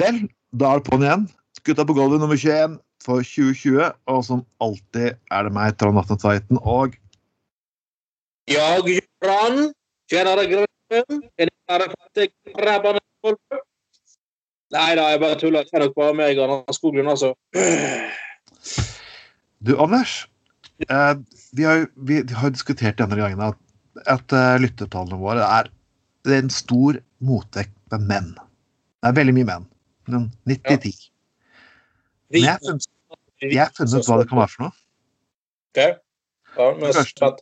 [0.00, 0.24] Vel,
[0.58, 1.28] da er det på'n igjen.
[1.64, 3.92] Gutta på gulvet nummer 21 for 2020.
[4.10, 6.98] Og som alltid er det meg, Trond Atne Tveiten, og
[8.50, 8.88] Jag,
[9.24, 9.70] Göran,
[10.10, 13.62] tjenere Grønn, Er dere på gulvet?
[14.74, 15.64] Nei da, jeg bare tuller.
[15.70, 17.30] jeg er nok bare meg og Anders Skoglund, altså.
[19.64, 20.26] Du, Anders.
[20.90, 21.14] Eh,
[21.54, 23.60] vi har vi har diskutert denne gangen at,
[24.10, 25.70] at uh, lyttertallene våre er,
[26.26, 28.32] det er en stor motvekt med menn.
[28.34, 29.68] Det er veldig mye menn.
[30.10, 31.08] Men 90-10.
[32.34, 32.88] Men jeg har funnet,
[33.44, 34.76] jeg har funnet ut hva det kan være for noe.
[35.74, 35.96] Okay.
[36.54, 37.32] Ja, men jeg er Første.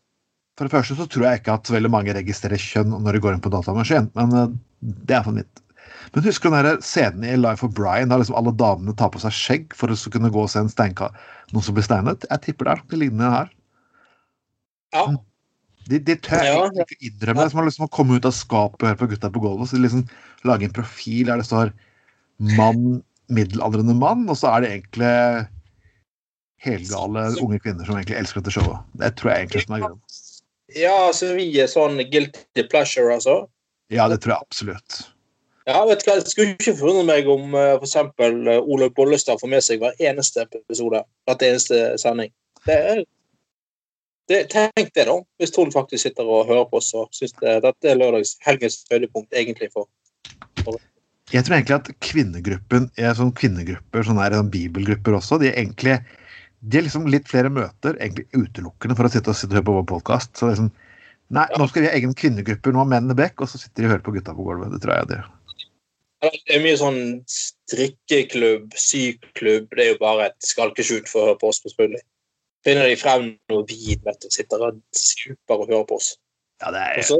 [0.58, 3.36] For det første så tror jeg ikke at veldig mange registrerer kjønn når de går
[3.36, 4.50] inn på datamaskin, men eh,
[5.08, 5.62] det er for mitt.
[6.12, 9.12] Men husker du den der scenen i Life of Brian der liksom alle damene tar
[9.14, 11.08] på seg skjegg for å kunne gå og se en steinka
[11.54, 12.26] noen som blir steinet?
[12.28, 13.52] Jeg tipper det er noe lignende her.
[14.92, 15.06] Ja.
[15.88, 16.84] De, de tør Ja, ja.
[16.84, 19.42] ikke innrømme det, som liksom å komme ut av skapet og høre på gutta på
[19.42, 19.70] gulvet.
[19.70, 20.04] Så de liksom
[20.48, 21.72] lager en profil der det står
[22.42, 25.14] 'mann, middelaldrende mann', og så er det egentlig
[26.62, 28.82] helgale unge kvinner som egentlig elsker dette showet.
[28.98, 30.02] Det tror jeg egentlig som er grunnen.
[30.76, 33.46] ja, altså vi er sånn guilty pleasure, altså.
[33.92, 35.00] Ja, det tror jeg absolutt.
[35.66, 37.96] Ja, vet du hva, Det skulle ikke forundre meg om uh, f.eks.
[38.18, 41.04] Uh, Olaug Bollestad får med seg hver eneste episode.
[41.28, 42.32] Hvert eneste sending.
[42.66, 43.02] Det er,
[44.30, 45.18] det, tenk det, da.
[45.38, 48.82] Hvis hun faktisk sitter og hører på oss og syns det, dette er lørdags helgens
[48.90, 49.86] høydepunkt egentlig for
[51.32, 55.60] Jeg tror egentlig at kvinnegruppen er sånn kvinnegrupper, sånne her, sånn bibelgrupper også, de er
[55.62, 55.96] egentlig
[56.62, 59.66] de er liksom litt flere møter, egentlig utelukkende for å sitte og, sitte og høre
[59.66, 60.34] på vår podkast.
[60.38, 60.72] Så sånn
[61.32, 63.86] Nei, nå skal vi ha egen kvinnegruppe, nå har mennene back, og så sitter de
[63.86, 64.74] og hører på gutta på gulvet.
[64.74, 65.20] Det tror jeg det.
[66.22, 66.98] Det er mye sånn
[67.32, 69.70] strikkeklubb, syklubb.
[69.72, 72.02] Det er jo bare et skalkeskjul for å høre på oss, selvfølgelig.
[72.68, 76.12] Finner de frem noe vin, vet du, sitter og super og hører på oss.
[76.60, 77.18] Ja, det Og, er så,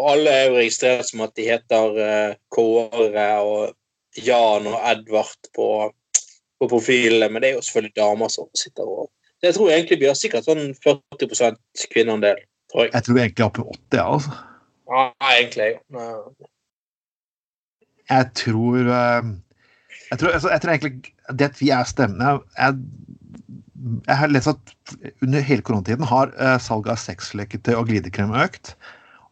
[0.00, 3.74] og alle er jo registrert som at de heter eh, Kåre og
[4.18, 5.66] Jan og Edvard på,
[6.60, 10.08] på profilene, men det er jo selvfølgelig damer som sitter og Jeg tror egentlig vi
[10.08, 11.54] har sikkert sånn 40
[11.92, 12.90] kvinneandel, tror jeg.
[12.92, 14.34] Jeg tror egentlig oppe i 80, ja, altså.
[14.90, 15.04] Ja,
[15.38, 15.68] egentlig.
[15.96, 16.08] Nei.
[18.10, 19.30] Jeg tror eh,
[20.10, 22.80] Jeg tror, altså, jeg tror egentlig det at vi er stemmene jeg,
[24.08, 24.72] jeg har lest at
[25.22, 28.74] under hele koronatiden har uh, salget av sexleketøy og glidekrem økt.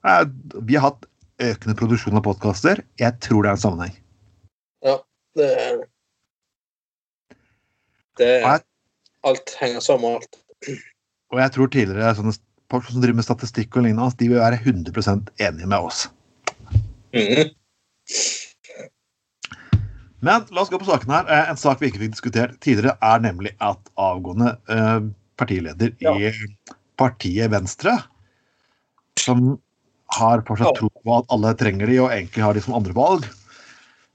[0.08, 0.24] Eh,
[0.64, 1.06] vi har hatt
[1.42, 2.82] økende produksjon av podkaster.
[3.00, 3.94] Jeg tror det er en sammenheng.
[4.86, 4.96] Ja,
[5.38, 5.76] Det, er
[8.18, 8.58] det Nei.
[9.28, 10.38] Alt henger sammen med alt.
[11.34, 12.34] Og jeg tror tidligere sånne
[12.72, 16.06] folk som driver med statistikk og lignende, de vil være 100% enige med oss.
[17.14, 17.52] Mm.
[20.24, 21.28] Men la oss gå på saken her.
[21.28, 26.32] Eh, En sak vi ikke fikk diskutert tidligere, er nemlig at avgående partileder partileder i
[26.98, 27.92] partiet Venstre,
[29.22, 29.58] som
[30.16, 33.26] har fortsatt tro på at alle trenger de, og egentlig har de som andre valg,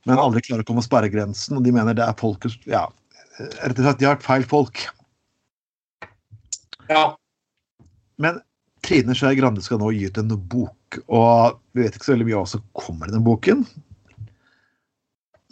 [0.10, 2.88] men aldri klarer å komme sperregrensen, og de mener det er folkets Ja,
[3.40, 4.84] rett og slett, de har vært feil folk.
[6.90, 7.06] Ja.
[8.22, 8.42] Men
[8.84, 12.30] Trine Skei Grande skal nå gi ut en bok, og vi vet ikke så veldig
[12.30, 13.64] mye hva som kommer i den boken.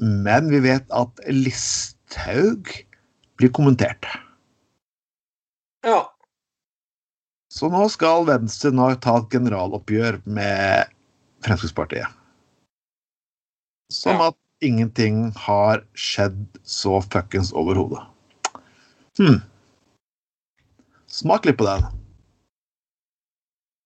[0.02, 2.74] Men vi vet at Listhaug
[3.40, 4.10] blir kommentert.
[5.86, 6.02] ja.
[7.52, 10.92] Så nå skal Venstre nå ta et generaloppgjør med
[11.44, 12.08] Fremskrittspartiet.
[13.92, 18.04] Som at ingenting har skjedd så fuckings over hodet.
[19.20, 19.42] Hm.
[21.12, 21.84] Smak litt på den.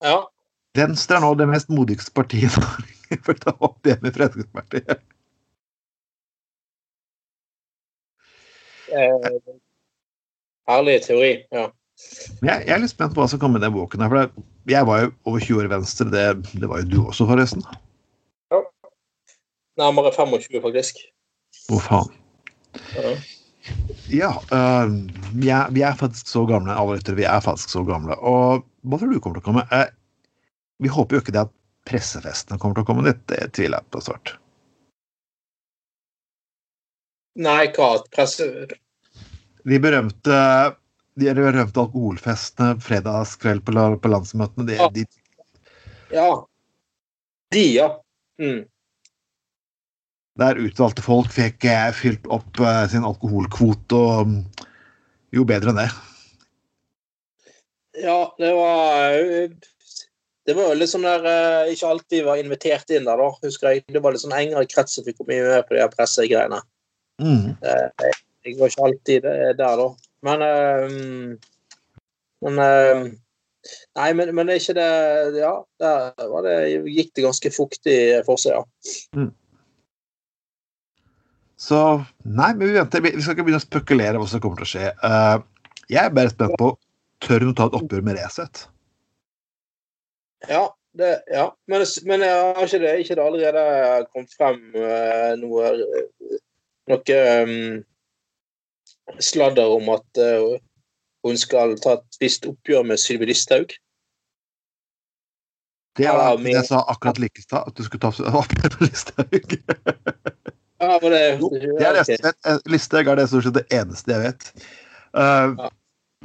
[0.06, 0.22] ja.
[0.76, 4.14] Venstre er nå det mest modigste partiet i Norge for å ta opp det med
[4.14, 5.02] Fremskrittspartiet.
[8.92, 9.40] Eh,
[10.70, 11.32] herlig teori.
[11.56, 11.70] Ja.
[12.44, 14.04] Jeg, jeg er litt spent på hva som kommer i den boken.
[14.04, 16.08] her, For jeg var jo over 20 år i Venstre.
[16.12, 16.26] Det,
[16.60, 17.64] det var jo du også, forresten.
[18.54, 18.62] Ja.
[19.82, 21.02] Nærmere 25, faktisk.
[21.70, 22.14] Hvor faen?
[22.96, 23.16] Ja.
[24.14, 24.92] Ja, uh,
[25.34, 27.18] vi, er, vi er faktisk så gamle, alle lyttere.
[27.18, 28.18] Vi er faktisk så gamle.
[28.22, 29.66] Og hva tror du kommer til å komme?
[29.72, 29.88] Uh,
[30.84, 31.54] vi håper jo ikke det at
[31.90, 33.22] pressefestene kommer til å komme dit.
[33.32, 34.36] Det tviler jeg på svart
[37.36, 37.98] Nei, hva?
[38.16, 38.46] Presse...
[39.66, 40.36] De berømte
[41.16, 43.74] de røvde alkoholfestene fredagskveld på,
[44.04, 44.90] på landsmøtene, de, Ja.
[44.92, 45.06] de,
[46.12, 46.30] Ja.
[47.52, 47.90] De, ja.
[48.42, 48.66] Mm.
[50.36, 54.66] der utvalgte folk fikk eh, fylt opp eh, sin alkoholkvote, og
[55.32, 55.88] jo bedre enn det.
[58.04, 59.16] Ja, det var
[60.46, 63.72] Det var jo litt sånn der eh, Ikke alltid var invitert inn der, da, husker
[63.72, 63.86] jeg.
[63.88, 66.60] Det var litt sånn engere krets som fikk komme med på de her pressegreiene.
[67.24, 67.56] Mm.
[67.64, 69.88] Jeg var ikke alltid eh, der, da.
[70.26, 70.98] Men eh,
[72.46, 73.06] Men eh,
[73.98, 76.56] Nei, men, men er ikke det Ja, der var det,
[76.92, 79.26] gikk det ganske fuktig for seg, ja.
[81.66, 81.80] Så
[82.22, 83.02] nei, men vi venter.
[83.02, 84.90] Vi vi skal ikke begynne å spekulere hva som kommer til å skje.
[85.02, 85.40] Uh,
[85.90, 86.74] jeg er bare spent på
[87.24, 88.66] tør hun ta et oppgjør med Resett.
[90.50, 90.68] Ja,
[91.00, 91.48] det, ja.
[91.72, 93.66] Men, men har ikke det, ikke det allerede
[94.12, 95.74] kommet frem uh, noe
[96.92, 97.84] noe um,
[99.20, 100.58] sladder om at eh,
[101.26, 103.74] hun skal ta et visst oppgjør med Sylvi Listhaug?
[105.96, 108.12] Det er det jeg sa akkurat like i stad, at du skulle ta
[108.42, 109.56] oppgjør med Listhaug.
[110.82, 112.36] Ja, det, Det er det jeg.
[112.46, 114.54] Eh, Listhaug er det stort sett det eneste jeg vet.
[115.16, 115.72] Uh, Ja.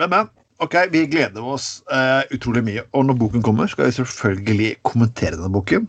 [0.01, 0.29] Men, men.
[0.61, 2.83] OK, vi gleder oss uh, utrolig mye.
[2.93, 5.87] Og når boken kommer, skal vi selvfølgelig kommentere denne boken.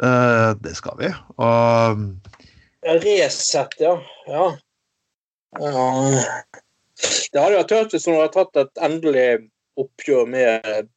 [0.00, 1.10] Uh, det skal vi.
[1.36, 2.00] Og
[3.04, 3.98] Resett, ja.
[4.30, 4.46] ja.
[5.54, 9.26] Det hadde vært tøft hvis hun hadde tatt et endelig
[9.80, 10.88] oppgjør med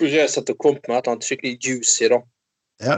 [0.00, 2.18] Resett og kommet med et eller annet skikkelig juicy da,
[2.82, 2.96] ja.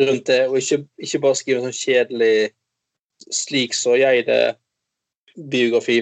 [0.00, 2.50] rundt det, og ikke, ikke bare skrive sånn kjedelig
[3.30, 5.98] 'slik så jeg det'-biografi.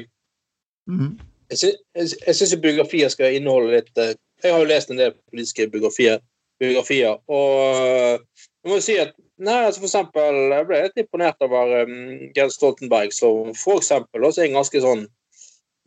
[0.90, 1.18] Mm.
[1.50, 4.90] Jeg sy- Jeg sy- jeg syns biografier skal inneholde litt eh, Jeg har jo lest
[4.90, 6.18] en del politiske biografier,
[6.60, 8.20] biografier og
[8.62, 11.94] jeg må si at Nei, altså for eksempel, jeg ble litt imponert over um,
[12.36, 15.02] Jens Stoltenberg, som for eksempel også er en ganske sånn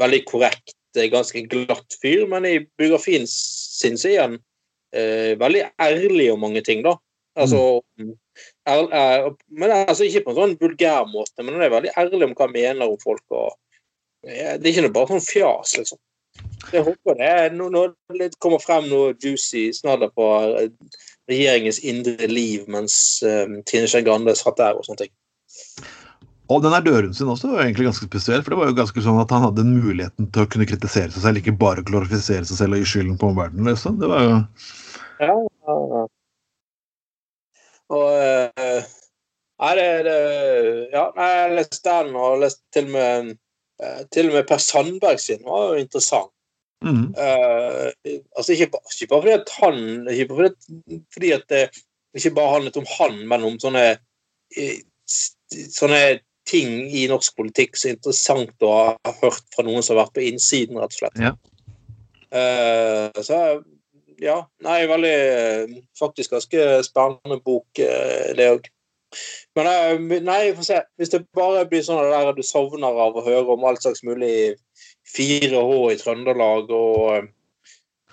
[0.01, 4.35] veldig korrekt, eh, ganske glatt fyr, men i biografien sin så er han
[4.91, 6.97] eh, veldig ærlig om mange ting, da.
[7.35, 7.61] Altså
[8.67, 12.27] er, er, Men altså ikke på en sånn vulgær måte, men han er veldig ærlig
[12.27, 13.23] om hva han mener om folk.
[13.31, 13.55] og
[14.27, 16.01] eh, Det er ikke noe bare sånn fjas, liksom.
[16.73, 20.25] Jeg håper det no- når det kommer frem noe juicy snadder på
[20.59, 20.71] eh,
[21.31, 22.95] regjeringens indre liv mens
[23.25, 25.13] uh, Trine Skei Grande satt der og sånne ting.
[26.53, 29.01] Og den der døren sin også var egentlig ganske spesiell, for det var jo ganske
[29.01, 32.45] sånn at han hadde en muligheten til å kunne kritisere seg selv, ikke bare glorifisere
[32.45, 33.71] seg selv og gi skylden på omverdenen.
[33.71, 33.97] Liksom.
[34.01, 34.35] Det var jo
[35.23, 36.03] Ja, ja, ja.
[37.95, 38.93] Og eh,
[39.61, 40.15] Nei, det, det
[40.91, 43.33] Ja, nei, jeg har lest den, og lest til og med
[43.81, 46.34] eh, Til og med Per Sandberg sin var jo interessant.
[46.85, 49.79] Eh, altså ikke, ikke bare fordi at han
[50.11, 50.49] Ikke bare
[51.13, 51.63] fordi at, det
[52.15, 53.85] ikke bare handlet om han, men om sånne
[54.55, 54.77] eh,
[55.49, 56.01] sånne
[56.47, 60.15] ting i norsk politikk som er interessant å ha hørt fra noen som har vært
[60.15, 61.19] på innsiden, rett og slett.
[61.19, 61.33] Ja.
[62.35, 63.39] Uh, så
[64.21, 68.69] ja, nei, veldig eh, Faktisk ganske spennende bok, eh, det òg.
[69.55, 70.81] Men eh, nei, få se.
[70.99, 74.55] Hvis det bare blir sånn at du sovner av å høre om alt slags mulig
[75.15, 77.27] 4H i Trøndelag og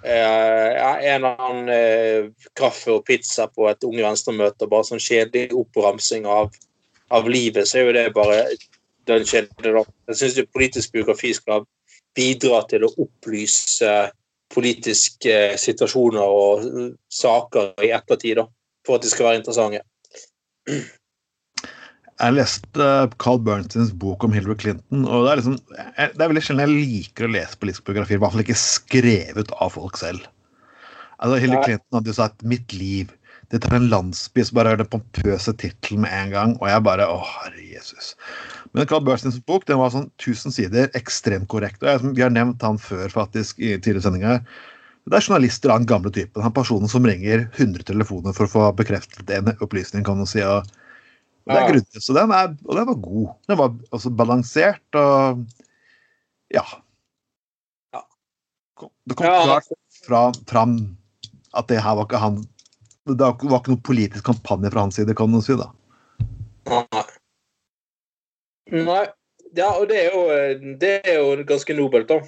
[0.05, 5.51] eh, en eller annen eh, kaffe og pizza på et Unge Venstre-møte, bare sånn kjedelig
[5.65, 6.53] oppramsing av,
[7.11, 8.43] av livet, så er jo det bare
[9.11, 9.85] den kjedelige.
[10.11, 11.67] Jeg syns politisk biografi skal
[12.17, 13.93] bidra til å opplyse
[14.53, 16.67] politiske eh, situasjoner og
[17.13, 18.49] saker i ettertid, da,
[18.87, 19.87] for at de skal være interessante.
[22.23, 22.89] Jeg leste
[23.23, 25.57] Carl Bernsteins bok om Hillary Clinton, og det er, liksom,
[25.99, 29.51] det er veldig sjelden jeg liker å lese politiske biografier, i hvert fall ikke skrevet
[29.59, 30.29] av folk selv.
[31.19, 31.65] Altså, Hillary Nei.
[31.67, 33.11] Clinton hadde jo sagt 'Mitt liv'.
[33.51, 36.85] Det tar en landsby, som bare er den pompøse tittelen med en gang, og jeg
[36.87, 38.15] bare Å, herre Jesus.
[38.73, 41.83] Men Carl Bernsteins bok den var sånn 1000 sider, ekstremt korrekt.
[41.83, 44.41] og jeg, Vi har nevnt han før faktisk i tidligere sendinger.
[45.05, 46.43] Det er journalister av den gamle typen.
[46.43, 50.41] Han personen som ringer 100 telefoner for å få bekreftet en opplysning, kan man si.
[50.41, 50.82] og og
[51.49, 52.03] det er grunnen.
[52.07, 53.29] så den er, og den var god.
[53.51, 55.45] Den var altså balansert og
[56.53, 56.65] ja.
[57.97, 58.03] Ja.
[59.09, 59.71] Det kom klart
[60.07, 60.77] fra, fram
[61.57, 62.43] at det her var ikke han
[63.09, 65.57] Det var ikke noen politisk kampanje fra hans side, kan man si.
[65.59, 65.73] da.
[66.71, 67.03] Nei.
[68.73, 69.03] Nei.
[69.53, 70.23] Ja, og det er jo,
[70.81, 72.21] det er jo ganske nobelt, da.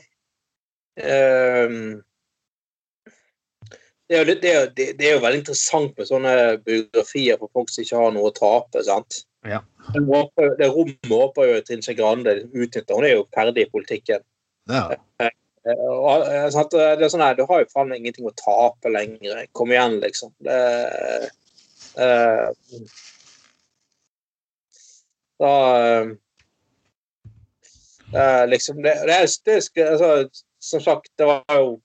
[1.01, 2.03] Ehm,
[4.09, 4.67] det, er jo, det, er,
[4.99, 6.35] det er jo veldig interessant med sånne
[6.67, 8.83] biografier for folk som ikke har noe å tape.
[8.85, 9.23] sant?
[9.49, 9.63] Ja.
[9.93, 12.95] Det håper- det rommet håper jo Trine Skei Grande utnytter.
[12.95, 14.25] Hun er jo ferdig i politikken.
[14.69, 14.85] Ja.
[15.21, 15.31] Eh,
[15.89, 16.71] og, eh, sant?
[16.71, 19.47] Det er sånn her, Du har jo faen ingenting å tape lenger.
[19.53, 20.33] Kom igjen, liksom.
[20.41, 21.31] Det,
[21.97, 22.51] eh,
[25.41, 26.07] da eh,
[28.15, 31.81] eh, liksom det, det, er, det altså, Som sagt, det var jo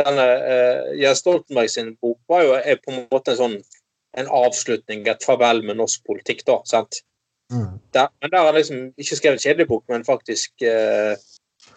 [0.00, 3.56] denne uh, Jens Stoltenberg sin bok var jo er på en måte en sånn
[4.14, 6.60] en avslutning, et farvel med norsk politikk, da.
[6.70, 7.00] sant?
[7.52, 7.80] Mm.
[7.96, 11.16] Der, men der har han liksom ikke skrevet en kjedelig bok, men faktisk eh,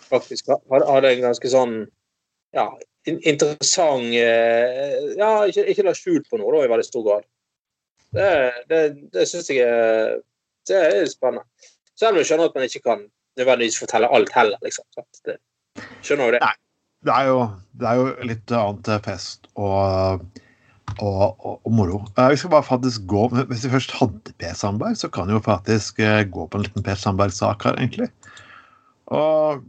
[0.08, 1.74] faktisk hadde, en ganske sånn
[2.56, 2.68] ja,
[3.10, 7.28] in interessant eh, Ja, ikke, ikke la skjul på noe, da, i veldig stor grad.
[8.16, 8.30] Det,
[8.70, 8.82] det,
[9.18, 10.18] det syns jeg er
[10.68, 11.46] det er spennende.
[11.98, 13.04] Selv om jeg skjønner at man ikke kan
[13.40, 14.86] nødvendigvis fortelle alt heller, liksom.
[14.96, 15.22] sant?
[15.26, 15.38] Det,
[16.04, 16.42] skjønner jo det.
[16.44, 16.56] Nei.
[17.06, 17.42] Det er, jo,
[17.78, 20.26] det er jo litt annet fest og
[21.04, 22.00] og, og, og moro.
[22.18, 25.36] Uh, vi skal bare faktisk gå, Hvis vi først hadde Per Sandberg, så kan vi
[25.36, 28.08] jo faktisk uh, gå på en liten Per Sandberg-sak her, egentlig.
[29.14, 29.62] Og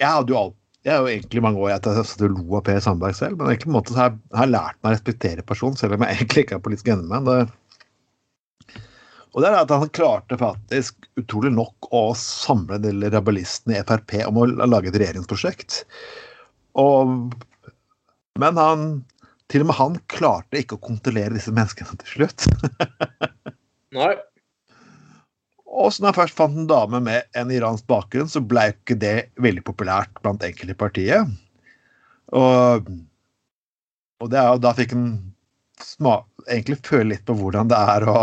[0.00, 2.62] jeg hadde jo alt jeg er jo egentlig mange år etter at jeg lo av
[2.64, 5.44] Per Sandberg selv, men egentlig på en måte har jeg, har lært meg å respektere
[5.44, 7.50] personen, selv om jeg egentlig ikke er politisk enig med ham.
[9.30, 14.16] Og det er at han klarte faktisk utrolig nok å samle de rabelistene i Frp
[14.24, 15.82] om å lage et regjeringsprosjekt.
[16.78, 17.32] Og,
[18.38, 18.84] men han
[19.50, 22.46] til og med han klarte ikke å kontrollere disse menneskene til slutt.
[23.98, 24.12] Nei.
[25.70, 28.98] Og så når jeg først fant en dame med en iransk bakgrunn, så ble ikke
[28.98, 31.34] det veldig populært blant enkelte i partiet.
[32.34, 32.90] Og,
[34.22, 35.10] og det er da fikk en
[36.50, 38.18] egentlig føle litt på hvordan det er å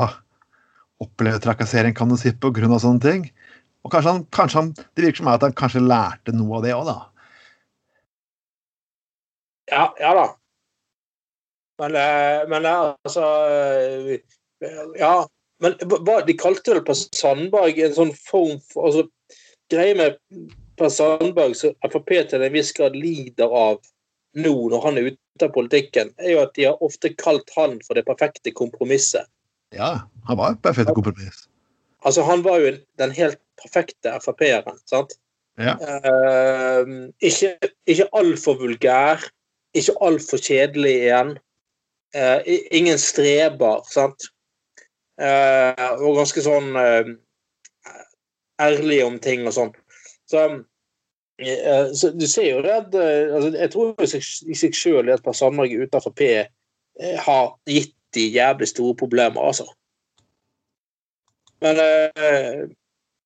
[1.03, 3.27] oppleve trakassering, kan du si, på grunn av sånne ting.
[3.85, 6.73] Og kanskje han, kanskje han, Det virker som at han kanskje lærte noe av det
[6.75, 6.97] òg, da.
[9.71, 10.27] Ja, ja da.
[11.77, 14.19] Men, eh, men eh, altså eh,
[14.97, 15.27] Ja,
[15.61, 15.75] men
[16.27, 19.03] de kalte vel Per Sandberg en sånn form for altså,
[19.71, 20.17] Greia med
[20.79, 23.81] Per Sandberg som Frp til en viss grad lider av
[24.37, 27.77] nå når han er ute av politikken, er jo at de har ofte kalt han
[27.85, 29.25] for det perfekte kompromisset.
[29.73, 31.47] Ja, han var et perfekt kompromiss.
[32.05, 35.17] Altså, han var jo den helt perfekte Frp-eren, sant?
[35.57, 35.73] Ja.
[35.81, 37.55] Uh, ikke
[37.89, 39.25] ikke altfor vulgær,
[39.81, 41.35] ikke altfor kjedelig igjen.
[42.15, 42.39] Uh,
[42.71, 44.29] ingen streber, sant?
[45.17, 47.09] Uh, og ganske sånn uh,
[48.61, 49.73] ærlig om ting og sånn.
[50.27, 50.43] Så,
[51.95, 55.75] så, du ser jo det at altså, Jeg tror i seg sjøl at Per Sandberg
[55.85, 56.31] utenfor P
[57.23, 59.67] har gitt de jævlig store problemer, altså.
[61.63, 61.79] Men,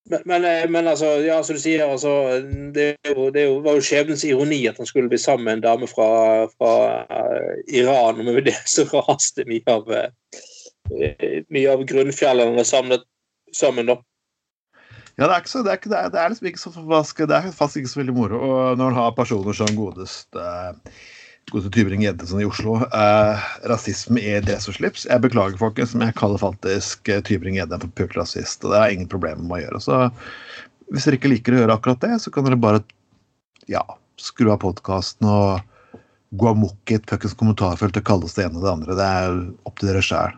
[0.10, 2.42] men, men, men altså, ja, som du sier, altså
[2.74, 5.90] Det, jo, det var jo skjebnens ironi at han skulle bli sammen med en dame
[5.90, 6.10] fra,
[6.58, 6.74] fra
[7.70, 9.92] Iran, og med det så raste mye av
[11.52, 13.06] mye av grunnfjellene samlet
[13.56, 14.00] sammen, da.
[15.20, 17.52] Ja, det er, så, det er, ikke, det er liksom ikke så forbaska Det er
[17.54, 18.38] faktisk ikke så veldig moro.
[18.42, 20.46] Og når man har personer som godeste
[21.52, 25.08] godeste Tybring-Gjedde i Oslo eh, Rasisme i dress og slips.
[25.10, 28.64] Jeg beklager, folkens, men jeg kaller faktisk Tybring-Gjedde for pult rasist.
[28.64, 29.82] Og det er ingen problemer med å gjøre.
[29.84, 30.00] Så
[30.92, 32.84] hvis dere ikke liker å gjøre akkurat det, så kan dere bare
[33.72, 33.84] ja,
[34.20, 35.98] skru av podkasten og
[36.32, 38.98] gå amok i et fuckings kommentarfelt og kalle oss det ene og det andre.
[39.00, 40.38] Det er opp til dere sjæl.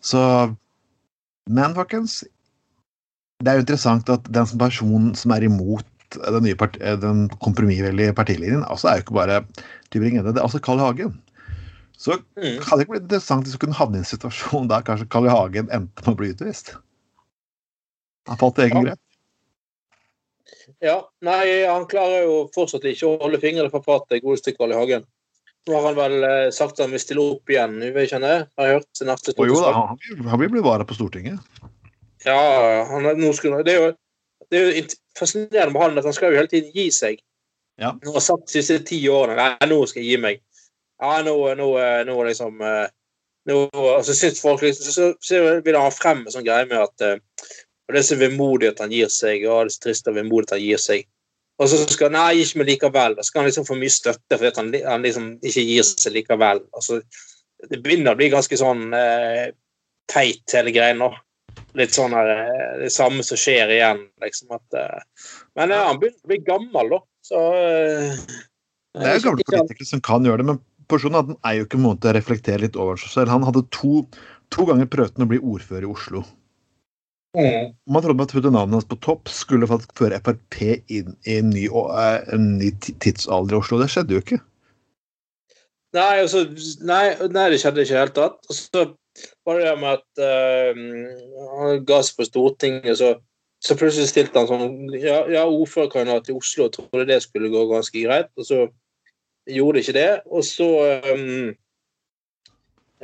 [0.00, 0.20] Så
[1.50, 2.20] Men, folkens,
[3.42, 5.86] det er jo interessant at den personen som er imot
[6.18, 9.42] den, nye part, den kompromissvennlige partilinjen, altså er jo ikke bare
[9.92, 11.14] Tybring-Gjedde, det er også Carl Hagen.
[12.00, 12.62] Så mm.
[12.64, 15.28] hadde det ikke blitt interessant hvis du kunne havne i en situasjon der kanskje Carl
[15.28, 16.74] Hagen endte med å bli utvist?
[18.30, 19.00] Han falt i egen grep.
[20.80, 20.96] Ja.
[21.26, 25.04] Nei, han klarer jo fortsatt ikke å holde fingrene på fatet, godeste Carl Hagen.
[25.68, 28.32] Nå har han vel eh, sagt at han vil stille opp igjen, vil jeg kjenne.
[28.56, 29.82] Har jeg hørt neste oh, jo da,
[30.30, 31.42] han vil bli vara på Stortinget.
[32.24, 32.38] Ja,
[32.88, 33.92] han, nå skulle, det, er jo,
[34.50, 34.84] det er jo
[35.18, 37.20] fascinerende med han at han skal jo hele tiden gi seg.
[37.80, 37.94] Ja.
[38.04, 40.42] Nå har sagt de siste ti årene Nei, nå skal jeg gi meg.
[41.00, 41.68] Ja, nå, nå,
[42.04, 42.90] nå liksom eh,
[43.48, 46.68] nå, altså, synes folk liksom, så, så, så vil han ha frem en sånn greie
[46.68, 47.06] med at
[47.90, 50.14] og det er så vemodig at han gir seg, og det er så trist og
[50.14, 51.08] vemodig at han gir seg.
[51.58, 53.16] Og så skal han Nei, ikke meg likevel.
[53.18, 56.62] Da skal han liksom få mye støtte fordi han, han liksom ikke gir seg likevel.
[56.70, 57.00] Altså,
[57.66, 59.50] det begynner å bli ganske sånn eh,
[60.08, 61.10] teit, hele greia nå.
[61.78, 64.50] Litt sånn her, eh, det samme som skjer igjen, liksom.
[64.56, 67.00] At, eh, men ja, han begynner å bli gammel, da.
[67.30, 68.18] Så eh,
[68.96, 70.60] Det er jo gamle politikere som kan gjøre det, men
[70.90, 73.34] personen er jo ikke måte å reflektere litt over seg selv.
[73.34, 74.02] Han hadde to,
[74.50, 76.24] to ganger prøvd å bli ordfører i Oslo.
[77.38, 77.76] Mm.
[77.86, 80.56] Man trodde at navnet hans på topp skulle faktisk føre Frp
[80.90, 83.78] inn i en ny, eh, en ny tidsalder i Oslo.
[83.78, 84.40] Det skjedde jo ikke.
[85.94, 86.44] Nei, altså,
[86.86, 88.42] nei, nei det skjedde ikke i det hele tatt.
[88.46, 88.84] Og så
[89.44, 90.82] var det det med at uh,
[91.60, 93.14] han ga seg på Stortinget, så,
[93.62, 97.66] så plutselig stilte han sånn Ja, ja ordførerkandidat i Oslo, og trodde det skulle gå
[97.72, 98.30] ganske greit.
[98.38, 98.62] Og så
[99.50, 100.12] gjorde det ikke det.
[100.30, 100.70] Og så
[101.10, 101.52] um,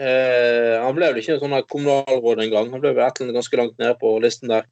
[0.01, 2.73] uh, han ble vel ikke sånn kommunalråd engang.
[2.75, 4.69] Han ble vel et eller annet ganske langt nede på listen der.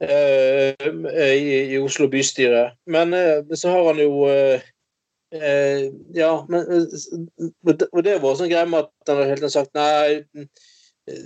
[0.00, 0.72] Uh,
[1.12, 2.70] i, i, Oslo bystyre.
[2.88, 3.12] Men
[3.52, 4.30] så har han jo
[5.32, 6.66] eh, eh, Ja, men
[7.92, 10.46] og det var sånn greie med at han har sagt nei,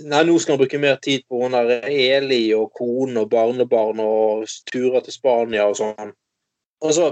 [0.05, 4.01] nei, nå skal han bruke mer tid på hun der Eli og kone og barnebarn
[4.03, 6.13] og turer til Spania og sånn.
[6.85, 7.09] Og så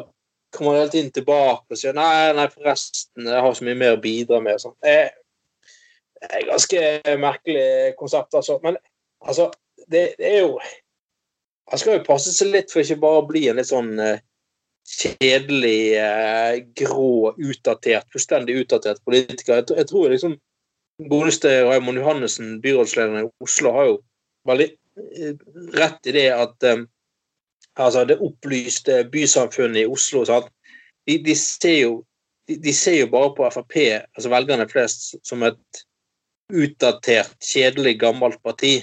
[0.53, 3.97] kommer han hele tiden tilbake og sier nei, nei, forresten, jeg har så mye mer
[3.97, 4.61] å bidra med.
[4.61, 4.77] Sånn.
[4.83, 4.97] Det
[6.29, 6.83] er ganske
[7.19, 8.59] merkelig konsept, altså.
[8.63, 8.77] Men
[9.25, 9.49] altså,
[9.87, 10.59] det, det, er jo
[11.71, 14.19] Han skal jo passe seg litt for ikke bare å bli en litt sånn uh,
[14.87, 19.61] kjedelig, uh, grå, utdatert, fullstendig utdatert politiker.
[19.61, 20.37] Jeg, jeg tror liksom
[21.09, 23.95] godeste Raymond Johannessen, byrådslederen i Oslo, har jo
[24.47, 25.35] veldig eh,
[25.73, 26.85] rett i det at um,
[27.79, 30.51] altså det opplyste bysamfunnet i Oslo sant?
[31.07, 31.95] De, de, ser jo,
[32.47, 33.77] de, de, ser jo bare på Frp,
[34.15, 35.83] altså velgerne flest, som et
[36.53, 38.77] utdatert, kjedelig, gammelt parti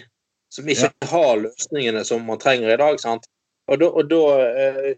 [0.51, 1.09] som ikke ja.
[1.13, 2.99] har løsningene som man trenger i dag.
[3.01, 3.29] sant?
[3.71, 4.97] Og da, og da eh,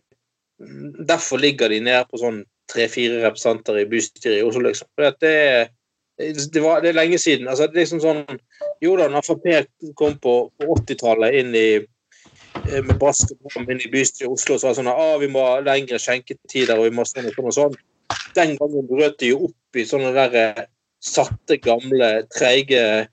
[1.09, 2.43] Derfor ligger de nede på sånn
[2.73, 4.89] tre-fire representanter i bystyret i Oslo, liksom.
[4.97, 5.33] For det,
[6.19, 7.49] det, var, det er lenge siden.
[7.49, 8.43] altså det er liksom sånn,
[8.83, 9.49] Jo da, når Frp
[9.99, 14.59] kom på, på 80-tallet inn i eh, med brask og inn i bystyret i Oslo
[14.59, 17.37] var det sånn at ah, vi må ha lengre skjenketider og vi må sånn og
[17.39, 17.81] sånn og sånn.
[18.37, 20.63] Den gangen brøt de jo opp i sånne der eh,
[21.03, 23.09] satte, gamle, treige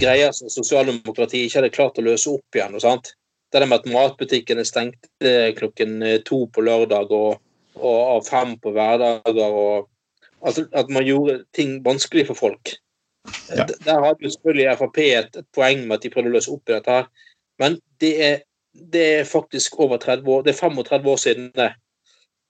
[0.00, 2.76] greier som sosialdemokratiet ikke hadde klart å løse opp igjen.
[2.76, 3.12] og sant?
[3.54, 7.36] Det der med at matbutikkene stengte klokken eh, to på lørdag og,
[7.78, 9.44] og av fem på hverdager.
[9.46, 9.88] og
[10.42, 12.72] altså, At man gjorde ting vanskelig for folk.
[13.54, 13.66] Ja.
[13.84, 16.68] Der hadde jo selvfølgelig Frp et, et, poeng med at de prøvde å løse opp
[16.68, 16.98] i dette.
[16.98, 17.06] her.
[17.62, 18.36] Men det er,
[18.74, 21.70] det er faktisk over 30 år, det er 35 år siden det.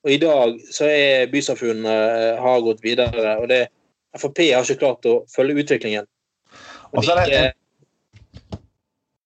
[0.04, 3.36] Og i dag så er bysamfunnet eh, har gått videre.
[3.36, 3.66] og det
[4.16, 6.08] Frp har ikke klart å følge utviklingen.
[6.94, 7.44] Og så er det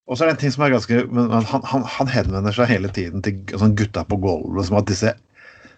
[0.09, 2.91] og så er det en ting som er ganske Han, han, han henvender seg hele
[2.97, 4.69] tiden til sånn gutta på gulvet.
[4.69, 5.13] som at disse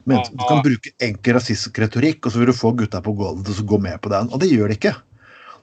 [0.08, 3.50] men, Du kan bruke enkel rasistisk retorikk, og så vil du få gutta på gulvet
[3.50, 4.30] til å gå med på den.
[4.30, 4.94] Og det gjør de ikke.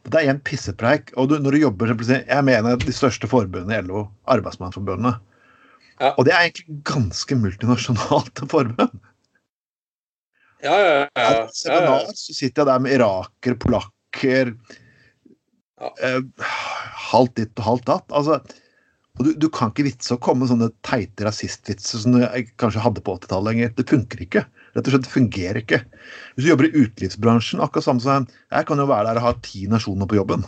[0.08, 1.10] Det er en pissepreik.
[1.20, 5.18] Og du, når du jobber Jeg mener de største forbundene i LO, Arbeidsmannsforbundet.
[5.98, 6.14] Ja.
[6.14, 9.00] Og det er egentlig ganske multinasjonalt forbund.
[10.64, 11.08] Ja, ja, ja.
[11.16, 11.48] ja, ja.
[11.54, 14.54] Seminar, så sitter jeg der med iraker, polakker
[15.78, 15.92] ja.
[16.02, 16.22] Eh,
[17.12, 18.16] halvt ditt og halvt datt.
[18.16, 18.40] Altså,
[19.18, 22.84] og du, du, kan ikke vitse å komme med sånne teite rasistvitser som jeg kanskje
[22.84, 23.74] hadde på 80-tallet lenger.
[23.78, 24.46] Det funker ikke.
[24.76, 25.82] Rett og slett, det fungerer ikke.
[26.36, 29.34] Hvis du jobber i utelivsbransjen, akkurat samme som jeg kan jo være der og ha
[29.46, 30.46] ti nasjoner på jobben.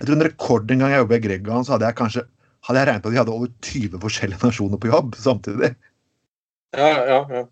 [0.00, 2.24] Jeg tror En rekord en gang jeg jobbet i Gregan, så hadde jeg kanskje
[2.66, 5.70] hadde jeg regnet på at de hadde over 20 forskjellige nasjoner på jobb samtidig.
[6.76, 7.44] Ja, ja, ja.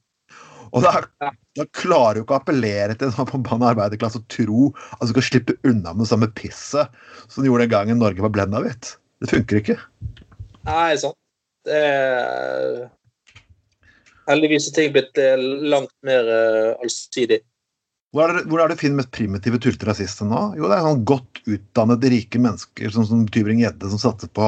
[0.69, 4.71] Og da, da klarer du ikke å appellere til en sånn forbanna arbeiderklasse og tro
[4.99, 6.95] at du skal slippe unna med det samme pisset
[7.27, 8.95] som du gjorde den gangen Norge var blenda hvitt.
[9.23, 9.79] Det funker ikke.
[10.69, 11.19] Nei, sant.
[11.67, 12.87] Det er
[14.29, 17.41] Heldigvis er ting blitt eh, langt mer uh, allsidig.
[18.13, 20.43] Hvor er, det, hvor er det finner mest primitive tullete rasister nå?
[20.57, 24.47] Jo, det er sånn godt utdannede, rike mennesker sånn som Tybring-Gjedde, som satser på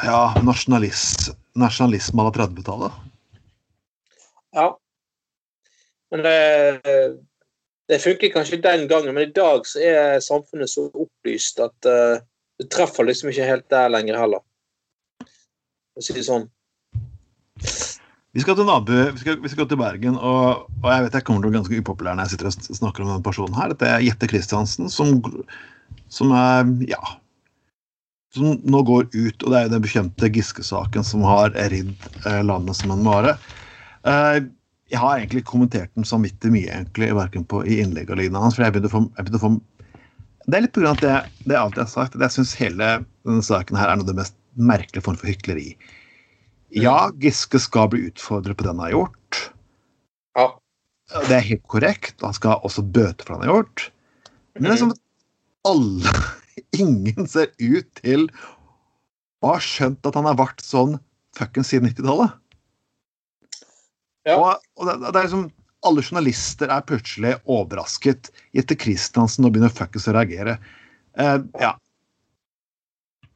[0.00, 3.00] ja, nasjonalisme à la 30-tallet.
[4.56, 4.68] Ja.
[6.14, 7.16] Men det,
[7.90, 12.22] det funker kanskje den gangen, men i dag så er samfunnet så opplyst at uh,
[12.62, 14.44] du treffer liksom ikke helt der lenger heller.
[15.24, 16.46] For å si det sånn.
[18.34, 21.26] Vi skal til Nabu, vi skal, vi skal til Bergen, og, og, jeg vet jeg
[21.26, 23.74] kommer til å være ganske upopulær når jeg sitter og snakker om denne personen her.
[23.74, 25.18] Dette er Jette Christiansen, som,
[26.14, 27.14] som er ja,
[28.34, 32.42] som nå går ut, og det er jo den bekjente Giske-saken som har ridd eh,
[32.46, 33.38] landet som en mare.
[34.06, 34.46] Uh,
[34.92, 38.56] jeg har egentlig kommentert den vidt mye, egentlig, verken på, i innlegg og lignende hans.
[38.56, 39.54] for jeg begynte å få, begynte å få
[40.44, 40.92] det er litt pga.
[41.00, 41.12] det,
[41.46, 42.16] det jeg alltid har sagt.
[42.16, 42.88] at Jeg syns hele
[43.24, 45.70] denne saken her er noe av det mest merkelige form for hykleri.
[46.74, 49.40] Ja, Giske skal bli utfordret på det han har gjort.
[50.36, 50.48] Ja.
[51.28, 52.18] Det er helt korrekt.
[52.24, 53.86] Han skal også bøte for det han har gjort.
[54.54, 55.02] Men det er som at
[55.70, 56.14] alle
[56.84, 58.28] Ingen ser ut til
[59.42, 60.96] å ha skjønt at han har vært sånn
[61.34, 62.34] fuckings siden 90-tallet.
[64.24, 64.36] Ja.
[64.38, 65.48] Og, og det, det, er liksom
[65.84, 68.30] alle journalister er plutselig overrasket.
[68.56, 70.56] Etter Christiansen og begynner fuckings å reagere.
[71.18, 71.74] Uh, ja.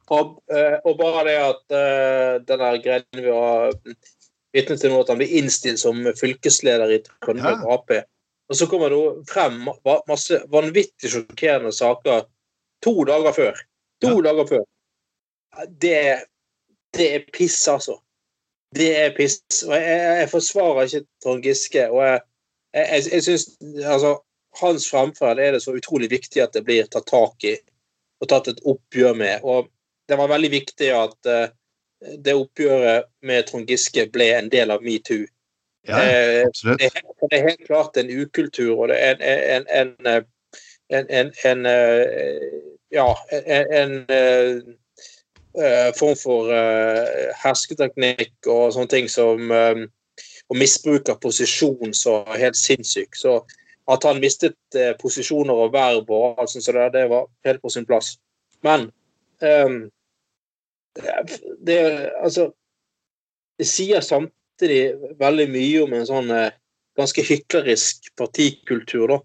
[0.09, 3.75] Og, uh, og, bare det at uh, den der greien vi har
[4.55, 7.77] vitne til nå, at han blir innstilt som fylkesleder i Trøndelag ja.
[7.77, 7.93] Ap.
[8.49, 9.61] Og så kommer det frem
[10.09, 12.25] masse vanvittig sjokkerende saker
[12.81, 13.63] to dager før.
[14.01, 14.23] To ja.
[14.31, 14.65] dager før.
[15.69, 15.99] Det,
[16.97, 17.99] det er piss, altså.
[18.75, 19.41] Det er piss.
[19.67, 21.87] Og jeg, jeg forsvarer ikke Trond Giske.
[21.89, 22.19] Og jeg,
[22.73, 23.47] jeg, jeg syns
[23.83, 24.15] altså,
[24.61, 27.55] hans fremferd er det så utrolig viktig at det blir tatt tak i
[28.19, 29.45] og tatt et oppgjør med.
[29.47, 29.69] Og
[30.09, 31.47] det var veldig viktig at uh,
[32.19, 35.25] det oppgjøret med Trond Giske ble en del av metoo.
[35.87, 36.81] Ja, eh, absolutt.
[36.81, 36.89] Det,
[37.31, 39.21] det, er helt klart en ukultur, og det er
[39.55, 39.93] en, en,
[40.91, 41.61] en, en, en
[42.91, 43.95] ja, en,
[45.97, 49.87] form for uh, hersketeknikk og sånne ting som um,
[50.49, 53.13] Og misbruk av posisjon så helt sinnssyk.
[53.13, 53.35] Så
[53.89, 57.85] at han mistet posisjoner og verb og alt sånt, så det, var helt på sin
[57.85, 58.15] plass.
[58.65, 58.87] Men
[59.45, 59.83] um,
[61.65, 61.77] det
[62.17, 62.49] Altså
[63.59, 66.33] Det sier samtidig veldig mye om en sånn
[66.97, 69.19] ganske hyklerisk partikultur, da.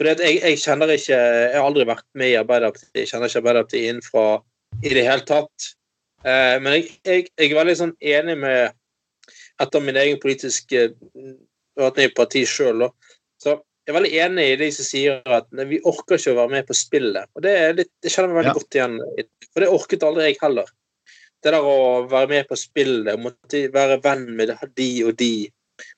[0.00, 3.02] For jeg, jeg, kjenner ikke Jeg har aldri vært med i Arbeiderpartiet.
[3.02, 4.24] Jeg kjenner ikke Arbeiderpartiet innenfra
[4.82, 5.70] i det hele tatt.
[6.24, 8.76] Eh, men jeg, jeg, jeg, er veldig sånn enig med
[9.60, 10.86] Etter min egen politiske
[11.76, 12.86] med i parti sjøl,
[13.40, 16.52] så jeg er veldig enig i de som sier at vi orker ikke å være
[16.54, 17.28] med på spillet.
[17.36, 18.56] Og det, litt, det kjenner jeg veldig ja.
[18.56, 18.96] godt igjen
[19.50, 20.72] For det orket aldri jeg heller.
[21.40, 21.76] Det der å
[22.08, 25.32] være med på spillet, måtte være venn med de og de,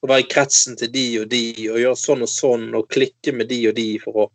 [0.03, 3.35] å være i kretsen til de og de, og gjøre sånn og sånn, og klikke
[3.35, 4.29] med de og de for å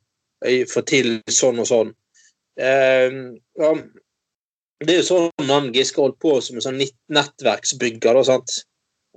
[0.72, 1.96] få til sånn og sånn.
[2.60, 3.08] Eh,
[3.64, 3.72] ja,
[4.86, 6.82] det er jo sånn han Giske holdt på som en sånn
[7.14, 8.20] nettverksbygger.
[8.20, 8.58] Da, sant?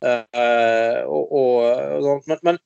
[0.01, 1.57] Uh, og, og,
[2.07, 2.23] sånn.
[2.31, 2.59] men, men,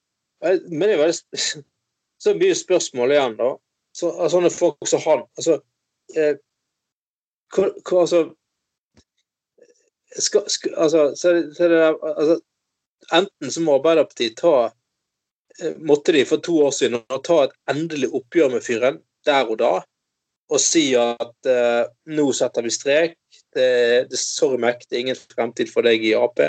[0.71, 1.43] men, det er veldig
[2.25, 3.51] så mye spørsmål igjen, da.
[3.95, 5.61] Så, sånne folk som han altså,
[6.19, 6.33] eh,
[7.55, 8.25] hva, hva, altså,
[10.19, 12.41] skal, skal, altså, så, så det altså
[13.15, 18.11] Enten så må Arbeiderpartiet ta eh, Måtte de for to år siden ta et endelig
[18.19, 19.73] oppgjør med fyren der og da
[20.53, 23.17] og si at eh, nå setter vi strek.
[23.55, 26.41] Det, det, sorry, Mac, det er ingen fremtid for deg i Ap.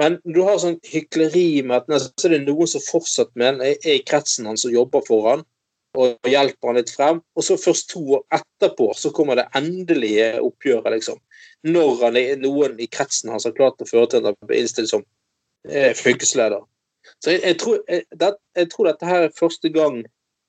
[0.00, 3.78] Men du har sånn hykleri med at så er det noen som fortsatt med er
[3.86, 5.44] i kretsen hans og jobber for han
[5.98, 7.20] og hjelper han litt frem.
[7.34, 11.18] Og så først to år etterpå så kommer det endelige oppgjøret, liksom.
[11.66, 14.62] Når han er noen i kretsen hans har klart å føre til at han blir
[14.62, 15.04] innstilt som
[15.68, 16.62] eh, fylkesleder.
[17.18, 20.00] Så jeg, jeg, tror, jeg, det, jeg, tror, dette her er første gang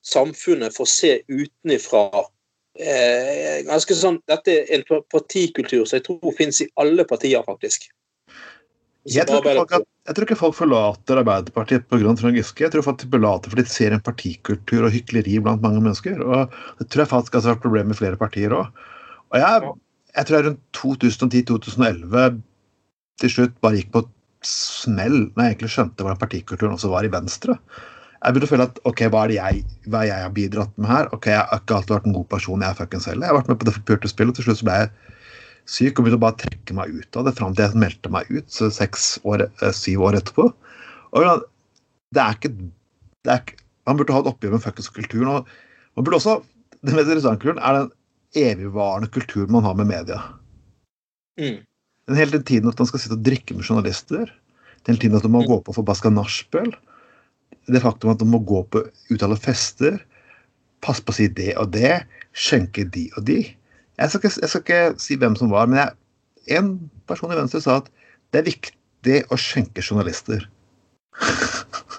[0.05, 2.05] samfunnet får se utenifra
[2.79, 7.89] eh, ganske sånn, Dette er en partikultur som jeg tror finnes i alle partier, faktisk.
[9.09, 9.71] Jeg tror, folk,
[10.05, 12.13] jeg tror, ikke folk forlater Arbeiderpartiet pga.
[12.19, 12.61] Trond Giske.
[12.61, 16.21] Jeg tror folk forlater fordi de ser en partikultur og hykleri blant mange mennesker.
[16.21, 18.69] og Det tror jeg faktisk har vært problem med flere partier òg.
[19.33, 19.71] Og jeg,
[20.13, 22.41] jeg tror jeg rundt 2010-2011
[23.21, 24.05] til slutt bare gikk på
[24.45, 27.57] smell når jeg egentlig skjønte hvordan partikulturen også var i Venstre
[28.21, 31.07] jeg burde føle at ok, hva er det jeg, hva jeg har bidratt med her?
[31.15, 33.25] Ok, Jeg har ikke alltid vært en god person, jeg er fuckings heller.
[33.25, 34.91] Jeg har vært med på det forpurte spillet, og til slutt så ble jeg
[35.71, 38.29] syk og begynte å bare trekke meg ut av det fram til jeg meldte meg
[38.29, 40.45] ut så seks år, eh, syv år etterpå.
[41.17, 41.47] Og
[42.13, 42.53] det er ikke,
[43.25, 45.27] det er ikke Man burde ha et oppgjør med fuckings kulturen.
[45.27, 45.47] og
[45.97, 46.43] man burde også,
[46.85, 47.89] Den mest interessante kulturen er den
[48.37, 50.21] evigvarende kulturen man har med media.
[51.39, 51.65] Mm.
[52.07, 54.29] Den hele tiden at man skal sitte og drikke med journalister.
[54.85, 55.47] Den hele tiden at man må mm.
[55.47, 56.75] gå på forbaska nachspiel
[57.69, 59.99] det faktum at man må gå på uttale fester,
[60.81, 62.01] passe på å si det og det,
[62.33, 63.41] skjenke de og de.
[63.99, 65.97] Jeg skal ikke, jeg skal ikke si hvem som var, men jeg,
[66.57, 66.71] en
[67.09, 67.91] person i Venstre sa at
[68.33, 70.47] det er viktig å skjenke journalister.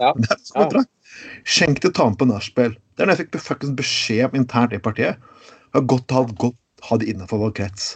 [0.01, 0.13] Ja.
[0.19, 0.91] det er kontrakt.
[1.47, 2.75] Skjenk til å ta med på nachspiel.
[2.97, 5.21] Det er når jeg fikk beskjed om internt i partiet.
[5.21, 7.93] Det var godt å ha, godt, ha det innenfor vår krets.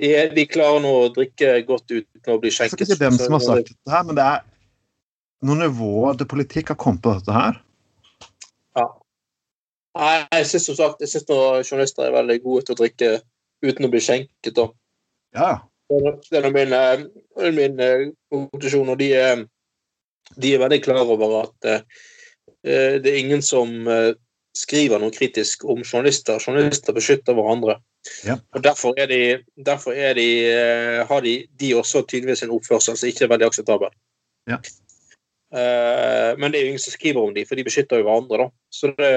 [0.00, 2.80] De, de klarer nå å drikke godt uten å bli skjenket.
[2.80, 4.46] Jeg skal ikke hvem som har sagt dette, her, men det er
[5.46, 7.58] noe nivå til politikk har kommet på dette her?
[8.78, 8.86] Ja.
[9.98, 13.10] Nei, jeg syns som sagt jeg synes journalister er veldig gode til å drikke
[13.64, 14.52] uten å bli skjenket.
[14.56, 14.68] Da.
[15.36, 15.50] Ja.
[15.90, 17.06] Det er min, eh,
[17.56, 19.44] min eh, konklusjon, og de er,
[20.36, 22.04] de er veldig klar over at uh,
[22.62, 23.72] det er ingen som
[24.54, 26.38] skriver noe kritisk om journalister.
[26.42, 27.78] Journalister beskytter hverandre.
[28.26, 28.36] Ja.
[28.54, 29.20] Og Derfor, er de,
[29.66, 30.28] derfor er de,
[31.08, 33.94] har de, de også tydeligvis en oppførsel som ikke er veldig akseptabel.
[34.50, 34.60] Ja.
[35.50, 38.46] Uh, men det er jo ingen som skriver om dem, for de beskytter jo hverandre.
[38.46, 38.50] da.
[38.70, 39.10] Så det,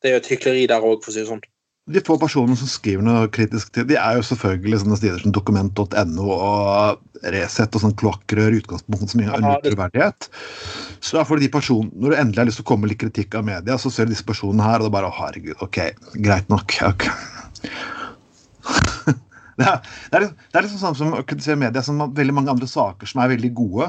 [0.00, 1.44] det er jo et hykleri der òg, for å si det sånn.
[1.88, 5.32] De få personene som skriver noe kritisk til, de er jo selvfølgelig sånne steder som
[5.32, 10.28] dokument.no og Resett og sånn kloakkrør i utgangspunktet som har en troverdighet.
[11.00, 13.00] Så da får de personene, Når du endelig har lyst til å komme med litt
[13.00, 15.78] kritikk av media, så ser du disse personene her, og det er bare herregud, ok,
[16.28, 16.76] greit nok.
[16.92, 17.10] Okay.
[19.58, 19.80] det, er,
[20.12, 23.08] det, er, det er liksom sånn som å kritisere media som veldig mange andre saker
[23.08, 23.88] som er veldig gode.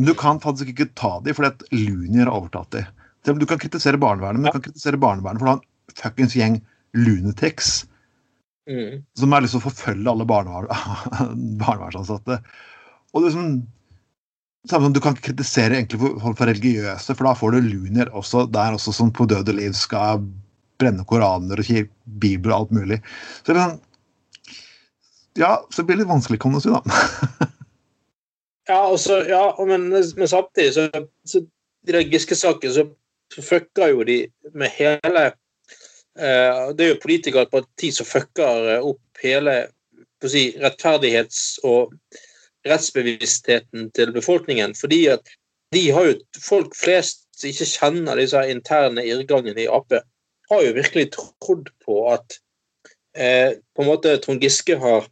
[0.00, 2.88] Men du kan faktisk ikke ta dem fordi at Lunier har overtatt dem.
[3.36, 5.66] Du kan kritisere barnevernet, men du kan kritisere barnevernet for å ha en
[5.98, 6.56] fuckings gjeng
[6.96, 7.84] lunatics
[8.64, 9.04] mm.
[9.20, 12.40] som til å forfølge alle barnevernsansatte.
[13.12, 13.68] Og sånn,
[14.70, 18.08] samme som Du kan ikke kritisere egentlig folk for religiøse, for da får du lunier
[18.16, 20.24] også der også som på døde liv skal
[20.80, 21.68] brenne koraner og
[22.24, 23.04] bibel og alt mulig.
[23.44, 23.80] Så det er sånn,
[25.44, 26.80] ja, så blir det litt vanskelig, kan du si, da.
[28.70, 30.86] Ja, også, ja men, men, samtidig så,
[31.26, 31.42] så
[31.88, 32.86] I den Giske-saken så,
[33.34, 34.18] så fucker jo de
[34.54, 35.24] med hele
[36.18, 39.56] eh, Det er jo politikere et parti som fucker eh, opp hele
[40.22, 41.96] si, rettferdighets- og
[42.68, 44.74] rettsbevisstheten til befolkningen.
[44.76, 45.32] Fordi at
[45.74, 49.96] de har jo folk flest som ikke kjenner disse interne irrgangene i Ap,
[50.50, 52.36] har jo virkelig trodd på at
[53.16, 55.08] eh, på en måte Trond Giske har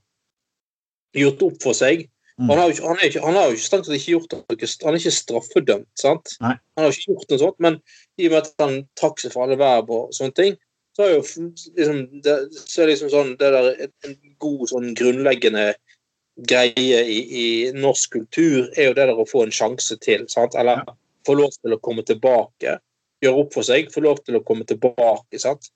[1.16, 2.04] gjort opp for seg
[2.38, 2.52] Mm.
[2.52, 4.94] Han har ikke, han er ikke, han har jo strengt tatt ikke gjort noe Han
[4.94, 6.36] er ikke straffedømt, sant?
[6.44, 6.52] Nei.
[6.78, 7.78] Han har ikke gjort noe sånt, men
[8.14, 10.54] i og med at han trakk seg fra alle verb og sånne ting,
[10.94, 15.72] så er jo liksom, det, så er liksom sånn det der en- god sånn grunnleggende
[16.46, 20.54] greie i, i norsk kultur er jo det der å få en sjanse til, sant?
[20.54, 20.84] Eller
[21.26, 22.78] få lov til å komme tilbake.
[23.22, 25.72] Gjøre opp for seg, få lov til å komme tilbake, sant?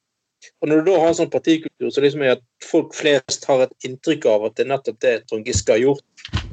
[0.62, 3.66] Og når du da har en sånn partikultur, så liksom er at folk flest har
[3.66, 6.06] et inntrykk av at det er nettopp det Trond Giske har gjort.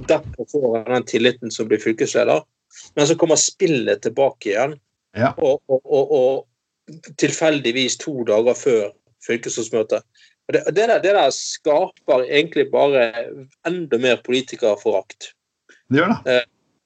[0.08, 2.42] Derfor får han den tilliten som blir fylkesleder.
[2.96, 4.80] Men så kommer spillet tilbake igjen,
[5.18, 5.32] Ja.
[5.42, 8.92] og, og, og, og tilfeldigvis to dager før
[9.26, 10.04] fylkesrådsmøtet.
[10.54, 13.08] Det, det, der, det der skaper egentlig bare
[13.68, 15.32] enda mer politikerforakt
[15.90, 16.38] Det gjør det.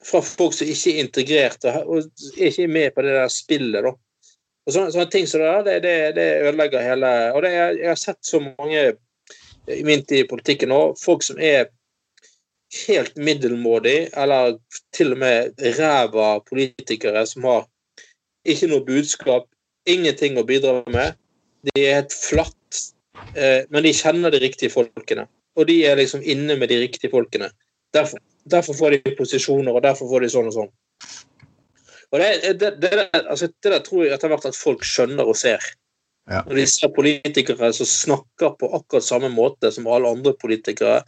[0.03, 3.83] fra folk som ikke er integrert og, ikke er med på det der spillet.
[3.83, 3.93] da.
[4.65, 7.77] Og sånne, sånne ting som det der, det, det, det ødelegger hele Og det, jeg,
[7.83, 8.83] jeg har sett så mange
[9.67, 11.67] i min tid i politikken nå, folk som er
[12.87, 14.57] helt middelmådig, eller
[14.95, 17.67] til og med ræva politikere som har
[18.49, 19.47] ikke noe budskap,
[19.89, 21.17] ingenting å bidra med.
[21.67, 22.81] De er helt flatt,
[23.35, 25.27] eh, men de kjenner de riktige folkene.
[25.55, 27.51] Og de er liksom inne med de riktige folkene.
[27.93, 30.73] Derfor, derfor får de posisjoner, og derfor får de sånn og sånn.
[32.13, 35.37] Og det, det, det, altså, det der tror jeg etter hvert at folk skjønner og
[35.37, 35.63] ser.
[36.31, 36.39] Ja.
[36.47, 41.01] Når de ser politikere som snakker på akkurat samme måte som alle andre politikere,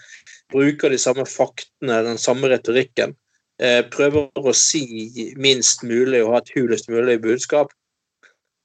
[0.51, 3.15] bruker de samme faktene, den samme retorikken,
[3.62, 7.71] eh, prøver å si minst mulig og ha et hulest mulig budskap.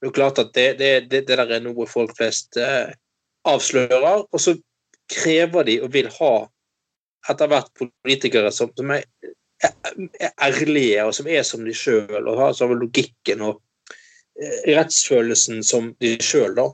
[0.01, 2.91] Det er klart at det, det, det, det der er noe folk flest eh,
[3.47, 4.57] avslører, og så
[5.11, 6.33] krever de og vil ha
[7.31, 9.05] etter hvert politikere som, som er,
[9.61, 13.61] er ærlige, og som er som de sjøl, og har samme logikken og
[14.67, 16.69] rettsfølelsen som de sjøl, da.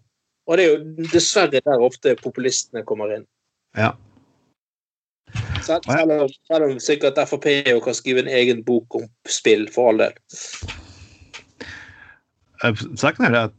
[0.48, 3.26] Og det er jo dessverre der ofte populistene kommer inn.
[3.76, 3.94] Ja.
[5.66, 9.92] Selv, om, selv om sikkert Frp jo kan skrive en egen bok om spill, for
[9.92, 10.16] all del.
[12.64, 13.58] Eh, Saken er det at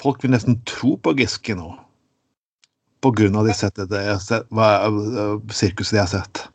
[0.00, 1.74] folk vil nesten tro på Giske nå.
[3.04, 3.92] På grunn av de settet
[4.24, 6.46] sett, eh, sirkuset de har sett.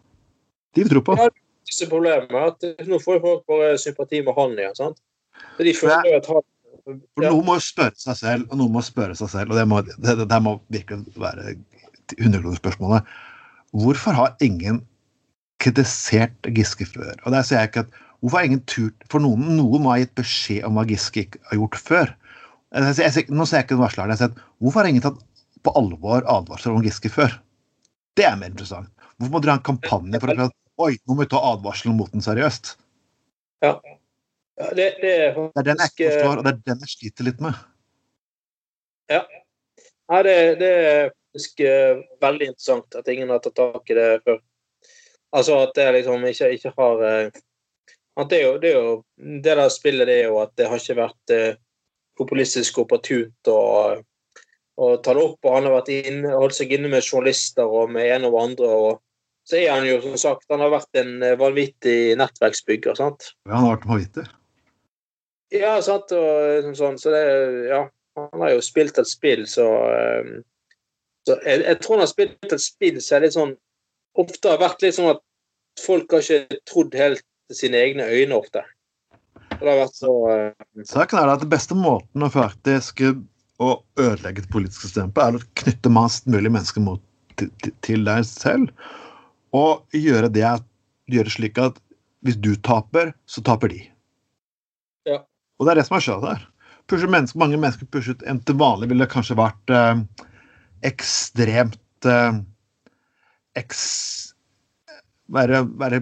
[0.73, 1.19] De vil tro på.
[1.21, 1.29] Ja.
[1.69, 4.75] Disse problemet at eh, nå får folk bare sympati med han igjen.
[4.75, 4.97] sant?
[5.57, 6.41] For
[7.21, 9.81] Noen må jo spørre seg selv, og noen må spørre seg selv, og det må,
[9.85, 11.53] det, det må virkelig være
[12.17, 13.11] 100-kronersspørsmålet.
[13.77, 14.81] Hvorfor har ingen
[15.61, 17.13] kritisert Giske før?
[17.21, 20.01] Og der sier jeg ikke at Hvorfor har ingen turt For noen, noen må ha
[20.01, 22.11] gitt beskjed om hva Giske ikke har gjort før.
[22.71, 24.13] Jeg, jeg, nå ser jeg ikke den varsleren.
[24.13, 25.17] Jeg har at, Hvorfor har ingen tatt
[25.65, 27.33] på alvor advarsler om Giske før?
[28.17, 28.91] Det er mer interessant.
[29.17, 30.51] Hvorfor må dere ha en kampanje for å
[30.81, 32.71] Oi, nå må vi ta advarselen mot den seriøst.
[33.61, 33.75] Ja.
[34.59, 36.83] Ja, det, det er Det er den jeg ikke eh, forstår, og det er den
[36.85, 37.59] jeg sliter litt med.
[40.11, 44.07] Nei, det, det er faktisk eh, veldig interessant at ingen har tatt tak i det
[44.25, 44.41] før.
[45.31, 47.37] Altså at det liksom ikke, ikke har eh,
[48.27, 50.81] det, er jo, det er jo Det der spillet det er jo at det har
[50.81, 51.53] ikke vært eh,
[52.19, 53.61] populistisk opportunt å,
[54.75, 55.39] å ta det opp.
[55.47, 58.67] og Han har vært inne, holdt seg inne med journalister og med en og andre.
[58.67, 62.99] og så er han jo som sagt, han har vært en vanvittig nettverksbygger.
[62.99, 63.31] sant?
[63.47, 64.27] Ja, han har vært vanvittig.
[65.51, 66.27] Ja, sant, og
[66.61, 67.23] liksom sånn, så det
[67.69, 67.81] Ja,
[68.19, 70.29] han har jo spilt et spill, så, eh,
[71.27, 73.55] så jeg, jeg tror han har spilt et spill som er litt sånn
[74.19, 75.21] Ofte har vært litt sånn at
[75.79, 77.23] folk har ikke trodd helt
[77.55, 78.59] sine egne øyne ofte.
[79.53, 82.99] Det har vært så eh, Saken er at den beste måten å faktisk
[83.61, 83.69] å
[84.01, 86.99] ødelegge et politisk system på, er å knytte mest mulig mennesker mot,
[87.39, 88.71] til- til deg selv.
[89.55, 90.43] Og gjøre det
[91.11, 91.77] gjøre slik at
[92.25, 93.81] hvis du taper, så taper de.
[95.61, 96.47] Og det er det som har skjedd her.
[96.91, 99.99] Mennesker, mange mennesker pushet en til vanlig ville kanskje vært eh,
[100.89, 102.39] ekstremt eh,
[103.61, 103.83] eks,
[105.31, 106.01] være, være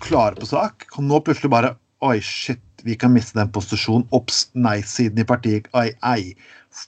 [0.00, 0.88] klare på sak.
[0.94, 4.04] Kan nå plutselig bare Oi, shit, vi kan miste den posisjonen.
[4.14, 5.66] Ops, nei-siden i partiet.
[5.74, 6.36] Ai, ei.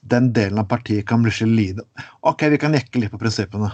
[0.07, 1.87] Den delen av partiet kan plutselig lide.
[2.31, 3.73] OK, vi kan jekke litt på prinsippene.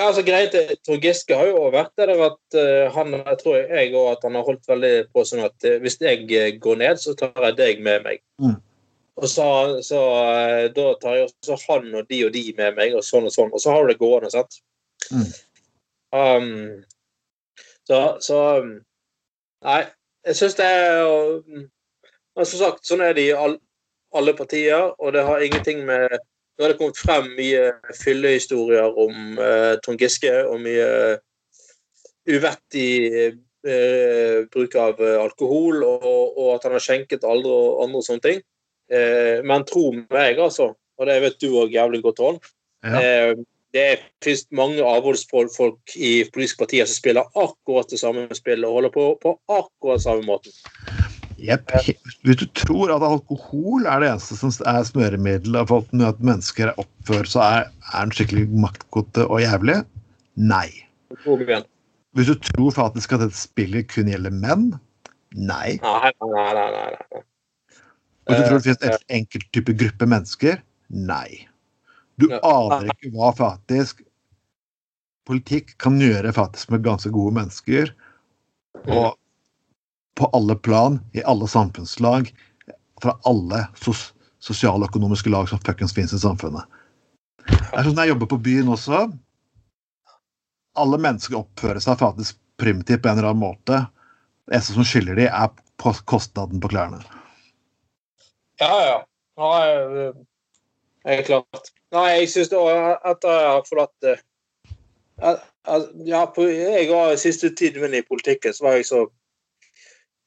[0.00, 0.54] Altså greit,
[0.86, 4.26] Trond Giske har jo vært det der at eh, han jeg tror jeg også at
[4.26, 7.32] han har holdt veldig på sånn at eh, hvis jeg eh, går ned, så tar
[7.50, 8.22] jeg deg med meg.
[8.42, 8.56] Mm.
[9.20, 9.46] Og så,
[9.84, 10.00] så
[10.72, 13.50] da tar jeg også han og de og de med meg, og sånn og sånn.
[13.52, 14.60] Og så har du det gående, sant?
[15.10, 15.26] Mm.
[16.10, 16.84] Um,
[17.86, 18.38] så, så
[19.60, 19.82] Nei,
[20.24, 21.66] jeg syns det er jo-
[22.36, 23.58] Men som sagt, sånn er det i all,
[24.16, 26.14] alle partier, og det har ingenting med
[26.60, 30.90] nå har det kommet frem mye fyllehistorier om uh, Trond Giske og mye
[32.28, 32.90] uvettig
[33.64, 36.04] uh, bruk av eh, alkohol, og,
[36.36, 38.40] og at han har skjenket aldre og andre sånne ting.
[38.90, 42.50] Eh, men tro meg, altså, og det vet du òg jævlig godt, Trond,
[42.84, 43.00] Ja.
[43.00, 43.34] eh,
[43.72, 48.90] det finnes mange avholdsfolk i politiske partier som spiller akkurat det samme spillet og holder
[48.96, 50.50] på på akkurat samme måten.
[51.40, 51.72] Jepp.
[52.26, 57.30] Hvis du tror at alkohol er det eneste som er smøremiddel for at mennesker oppfører
[57.32, 59.80] seg er, er en skikkelig maktkåte og jævlig,
[60.36, 60.68] nei.
[62.16, 64.70] Hvis du tror faktisk at dette spillet kun gjelder menn,
[65.36, 65.78] nei.
[65.82, 66.68] Nei, nei, nei.
[66.76, 67.24] nei, nei.
[68.30, 70.60] Hvis du tror det finnes en enkelt type gruppe mennesker,
[70.92, 71.46] nei.
[72.20, 74.04] Du aner ikke hva faktisk
[75.30, 77.92] politikk kan gjøre faktisk med ganske gode mennesker.
[78.90, 79.16] Og
[80.20, 82.30] på alle plan, i alle samfunnslag,
[83.02, 86.64] fra alle sos sosiale og økonomiske lag som fuckings finnes i samfunnet.
[87.48, 89.02] Det er sånn jeg jobber på byen også.
[90.80, 93.82] Alle mennesker oppfører seg faktisk primitivt på en eller annen måte.
[94.48, 97.00] Det eneste som skiller dem, er kostnaden på klærne.
[98.60, 98.96] Ja, ja.
[99.40, 99.52] ja
[101.04, 101.72] er klart.
[101.96, 104.18] Nei, jeg syns at jeg har forlatt det.
[106.08, 109.06] ja, på, jeg var Siste tiden min i politikken så var jeg så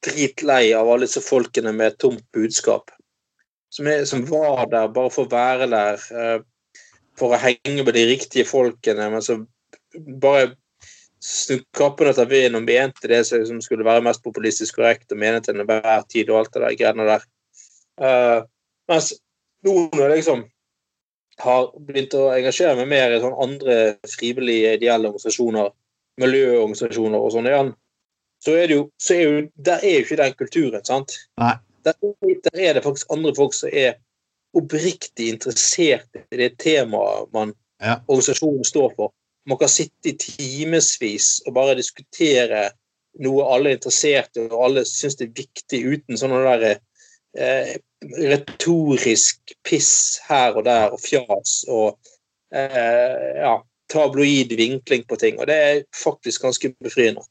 [0.05, 2.91] dritlei av alle disse folkene med et tomt budskap.
[3.73, 6.83] Som, er, som, var der bare for å være der, uh,
[7.17, 9.39] for å henge med de riktige folkene, men så
[10.21, 10.53] bare
[11.77, 15.55] kappen etter vinden og mente det som skulle være mest populistisk korrekt og mene til
[15.55, 17.27] enhver tid og alt det der greiene der.
[18.01, 18.39] Uh,
[18.91, 19.13] mens
[19.63, 20.43] noen liksom
[21.41, 23.77] har begynt å engasjere meg mer i sånn andre
[24.09, 25.71] frivillige, ideelle organisasjoner,
[26.21, 27.71] miljøorganisasjoner og sånn igjen,
[28.43, 31.15] så er det jo, så er jo Der er jo ikke den kulturen, sant?
[31.39, 31.56] Nei.
[31.84, 31.95] Der,
[32.43, 33.97] der er det faktisk andre folk som er
[34.53, 37.97] oppriktig interessert i det temaet man ja.
[38.08, 39.13] organisasjonen står for.
[39.49, 42.69] Man kan sitte i timevis og bare diskutere
[43.23, 46.77] noe alle er interessert i, og alle syns det er viktig, uten sånne der
[47.38, 47.75] eh,
[48.32, 51.99] retorisk piss her og der og fjas og
[52.56, 53.58] eh, ja,
[53.93, 55.39] tabloid vinkling på ting.
[55.39, 57.25] Og det er faktisk ganske befriende.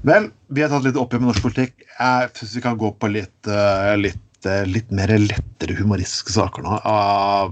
[0.00, 1.82] Vel, vi har tatt litt oppgjør med norsk politikk.
[1.84, 6.64] Jeg syns vi kan gå på litt, uh, litt, uh, litt, mer lettere humoristiske saker
[6.64, 6.78] nå.
[6.86, 7.50] Uh,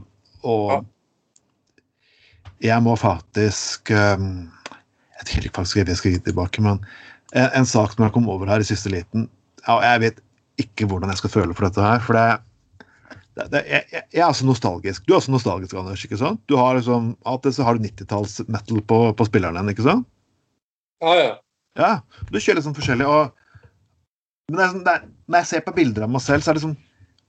[0.49, 0.87] og
[2.63, 4.19] jeg må faktisk Jeg
[5.21, 6.81] vet ikke faktisk jeg skal gi tilbake, men
[7.35, 9.27] en, en, sak som jeg kom over her i siste liten
[9.67, 10.23] ja, Jeg vet
[10.63, 12.01] ikke hvordan jeg skal føle for dette her.
[12.03, 12.87] For det,
[13.37, 15.05] det, det jeg, jeg, er altså nostalgisk.
[15.05, 16.07] Du er også nostalgisk, Anders.
[16.07, 16.41] ikke sant?
[16.49, 20.09] Du har liksom, Alltid så har du 90-talls-metal på, på spilleren din, ikke sant?
[21.05, 21.37] Ja, ja.
[21.77, 22.01] Ja,
[22.31, 23.07] Du kjører sånn forskjellig.
[23.07, 23.35] og
[24.49, 26.65] men det sånn, er, Når jeg ser på bilder av meg selv, så er det
[26.65, 26.79] sånn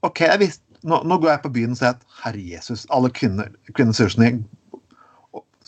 [0.06, 3.10] OK, jeg visste, nå, nå, går jeg på byen og ser at herre Jesus, alle
[3.12, 4.38] kvinner, kvinner ser ut som,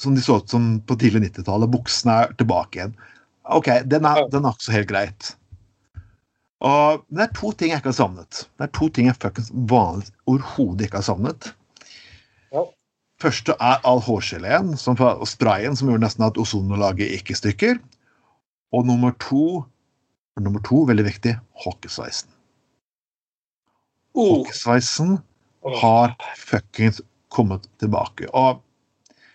[0.01, 1.69] som de så ut som på tidlig 90-tallet.
[1.69, 2.95] Buksene er tilbake igjen.
[3.53, 5.35] OK, den er, den er ikke så helt greit.
[6.65, 8.45] Og, men det er to ting jeg ikke har savnet.
[8.57, 11.51] Det er to ting jeg fuckings vanlig overhodet ikke har savnet.
[12.55, 12.65] Ja.
[13.21, 17.83] Første er all hårgeleen og sprayen som gjorde nesten at ozonlaget gikk i stykker.
[18.73, 19.63] Og nummer to,
[20.41, 22.31] nummer to veldig viktig, hockeysveisen.
[24.13, 24.39] Oh.
[24.39, 25.19] Hockeysveisen
[25.81, 27.01] har fuckings
[27.33, 28.29] kommet tilbake.
[28.33, 28.61] Og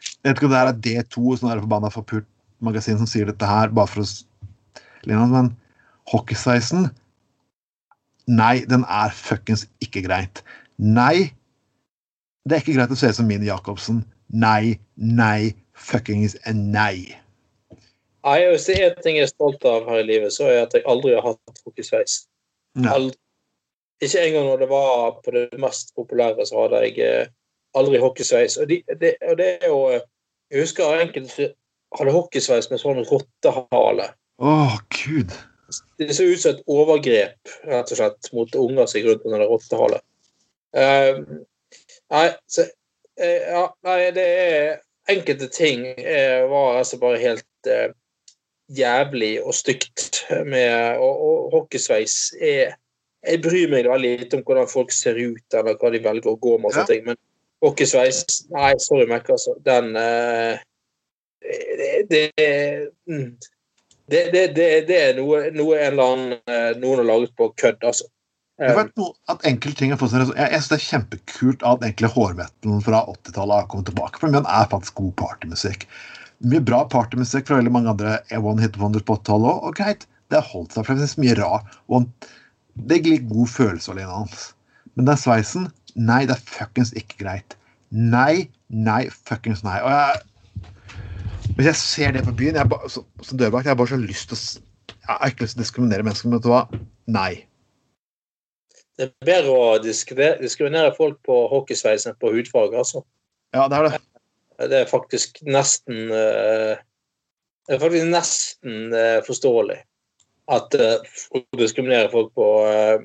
[0.03, 2.27] jeg vet ikke om det her er D2, sånn der forbanna forpult
[2.63, 4.07] magasin som sier dette her, bare for å
[5.07, 5.53] Men
[6.11, 6.89] hockeysveisen
[8.27, 10.41] Nei, den er fuckings ikke greit.
[10.75, 11.31] Nei,
[12.43, 14.01] det er ikke greit å se ut som Mini Jacobsen.
[14.27, 17.15] Nei, nei, fuckings nei.
[18.27, 20.57] Nei, Hvis det er en ting jeg er stolt av her i livet, så er
[20.57, 22.17] det at jeg aldri har hatt hockeysveis.
[24.03, 27.29] Ikke engang når det var på det mest populære, så hadde jeg eh,
[27.77, 28.57] aldri hockeysveis.
[28.61, 30.03] Og, de, det, og det er jo eh,
[30.51, 31.53] Jeg husker enkelte
[31.95, 34.09] hadde hockeysveis med sånn rottehale.
[34.37, 35.33] Å, oh, gud.
[35.99, 39.47] Det så ut som et overgrep rett og slett, mot unger som gikk rundt under
[39.49, 40.01] rottehale.
[40.77, 41.23] Uh,
[42.13, 42.67] nei, så,
[43.19, 44.75] uh, ja, nei, det er
[45.07, 47.69] Enkelte ting uh, var altså bare helt
[48.67, 52.75] jævlig og stygt med Og, og hockeysveis er
[53.27, 56.37] Jeg bryr meg veldig lite om hvordan folk ser ut, eller hva de velger å
[56.39, 57.17] gå med, og sånne ting, men
[57.65, 59.55] hockeysveis Nei, sorry, Mac, altså.
[59.65, 59.95] Den
[62.09, 62.29] det,
[64.07, 67.49] det, det, det, det, er noe, noe, en eller annen, eh, noen har laget på
[67.59, 68.07] kødd, altså.
[68.57, 72.79] Vet noe, at enkelte ting er jeg, jeg synes det er kjempekult at enkle hårvetten
[72.85, 74.17] fra 80-tallet har kommet tilbake.
[74.21, 75.85] For den er faktisk god partymusikk.
[76.45, 79.69] Mye bra partymusikk fra veldig mange andre One Hit Wonders på 80-tallet òg.
[79.69, 80.85] Og greit, det holdt seg.
[80.85, 81.65] fremdeles mye rar.
[81.89, 82.05] Og
[82.89, 84.51] det gir god følelse alene hans.
[84.95, 87.55] Men den sveisen Nei, det er fuckings ikke greit.
[87.89, 89.79] Nei, nei, fuckings nei.
[89.81, 90.19] Og jeg
[91.57, 93.97] hvis jeg ser det på byen jeg ba, så, Som dørvakt jeg har bare så
[94.01, 94.41] lyst til å
[95.07, 96.63] Jeg har ikke lyst til å diskriminere mennesker, men vet du hva?
[97.15, 97.31] Nei.
[98.99, 103.03] Det er bedre å diskriminere folk på hockeysveis enn på hudfarge, altså.
[103.55, 103.99] Ja, det er det.
[104.57, 106.79] Det er faktisk nesten eh,
[107.67, 109.77] Det er faktisk nesten eh, forståelig
[110.47, 112.99] at eh, folk diskriminerer folk på eh,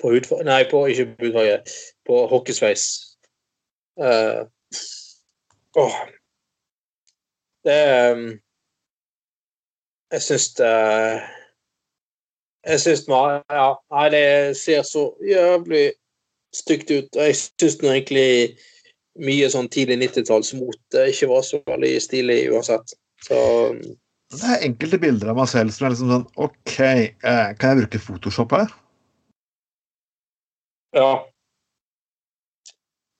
[0.00, 1.58] på hudfarge Nei, på, ikke på hudfarge.
[2.06, 2.84] På hockeysveis.
[3.96, 4.44] Uh,
[5.76, 5.94] åh.
[7.64, 8.40] Det um,
[10.12, 10.72] Jeg syns det
[12.66, 15.92] Jeg syns Ja, nei, det ser så jævlig
[16.54, 17.16] stygt ut.
[17.16, 18.58] Og jeg syns egentlig
[19.22, 22.96] mye sånn tidlig 90-tallsmot ikke var så veldig stilig uansett.
[23.24, 23.38] Så
[23.76, 27.84] Det er enkelte bilder av meg selv som er liksom sånn OK, eh, kan jeg
[27.84, 28.74] bruke Photoshop her?
[30.96, 31.10] Ja.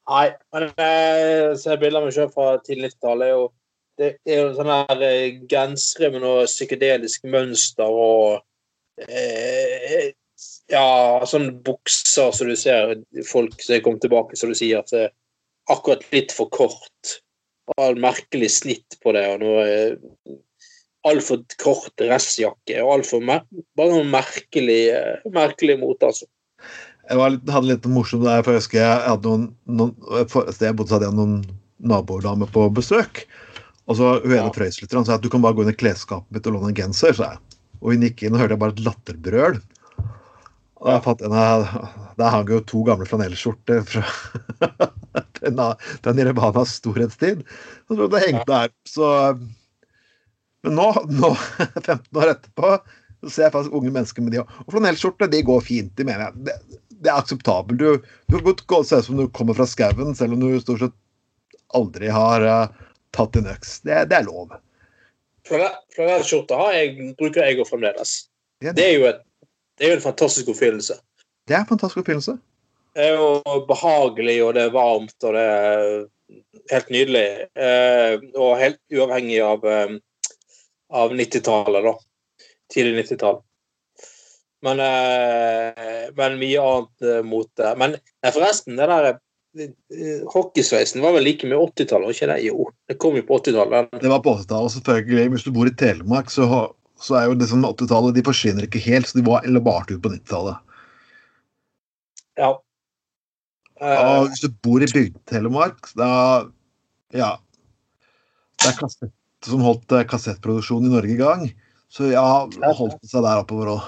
[0.07, 3.55] Nei, men jeg ser bilder av meg sjøl fra tidlig 90-tallet.
[3.97, 8.43] Det er jo sånne her eh, gensere med noe psykedelisk mønster og
[9.09, 10.13] eh,
[10.69, 12.97] Ja, sånne bukser som du ser
[13.31, 15.15] folk som kommer tilbake, som du sier, så er
[15.73, 17.17] akkurat litt for kort.
[17.77, 20.39] Og merkelig snitt på det, og noe
[21.07, 22.79] altfor kort dressjakke.
[22.83, 23.43] Og altfor mer,
[23.79, 26.27] bare noe merkelig, eh, merkelig mot, altså.
[27.07, 30.49] Jeg var litt, hadde litt morsomt der, for jeg husker jeg hadde noen, noen for
[30.51, 31.37] jeg bodde, så hadde jeg noen
[31.79, 33.25] nabodamer på besøk.
[33.87, 34.51] Og så hun ene Ja.
[34.51, 36.73] frøys litt og sa at du kan bare gå inn i klesskapet mitt og låne
[36.73, 37.15] en genser.
[37.15, 37.39] sa jeg.
[37.83, 39.63] Og hun gikk inn og hørte jeg bare et latterbrøl.
[40.83, 41.67] Og jeg fant en av,
[42.21, 44.03] Der hang jo to gamle flanellskjorter fra,
[45.43, 45.61] den,
[46.05, 47.43] den Irebanas storhetstid.
[47.89, 48.73] Så det hengte der.
[48.89, 49.11] Så
[50.65, 51.33] Men nå, nå
[51.87, 52.73] 15 år etterpå,
[53.25, 54.59] så ser jeg faktisk unge mennesker med de òg.
[54.67, 55.93] Og flanellskjorter, de går fint.
[55.97, 56.47] De mener jeg.
[56.49, 57.81] Det, det er akseptabelt.
[57.81, 58.01] Du,
[58.33, 60.97] du kan godt se ut som du kommer fra skauen, selv om du stort sett
[61.77, 63.81] aldri har uh, tatt en øks.
[63.85, 64.57] Det, det er lov.
[65.47, 68.17] Flanellskjorter bruker jeg òg fremdeles.
[68.65, 69.21] Det er jo et,
[69.77, 70.99] det er jo en fantastisk oppfinnelse.
[71.49, 72.37] det er en fantastisk oppfinnelse.
[72.97, 75.83] Det er jo behagelig, og det er varmt, og det er
[76.73, 77.27] helt nydelig.
[77.55, 79.99] Eh, og helt uavhengig av, eh,
[80.97, 81.93] av 90-tallet, da.
[82.73, 83.43] Tidlig 90-tall.
[84.65, 87.77] Men, eh, men mye annet mot det.
[87.79, 89.21] Men forresten, det der
[90.33, 92.41] hockeysveisen var vel like med 80-tallet, var ikke det?
[92.45, 94.01] Jo, det kom jo på 80-tallet.
[94.01, 95.29] Det var på 80-tallet, selvfølgelig.
[95.37, 96.49] Hvis du bor i Telemark, så,
[97.01, 99.97] så er jo det som 80-tallet De forsvinner ikke helt, så de var eller bare
[99.97, 100.63] ut på 90-tallet.
[102.41, 102.55] Ja.
[103.77, 106.09] Uh, hvis du bor i Bygd-Telemark, da
[107.15, 107.37] Ja.
[108.57, 109.13] Det er kassett
[109.45, 111.43] som holdt eh, kassettproduksjonen i Norge i gang.
[111.93, 113.85] Så ja, holdt det seg der oppover òg.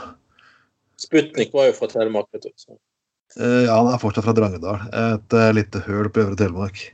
[1.01, 2.53] Sputnik var jo fra Telemark, vet du.
[2.55, 2.77] Så.
[3.39, 4.85] Ja, han er fortsatt fra Drangedal.
[4.93, 6.85] Et uh, lite høl på Øvre Telemark.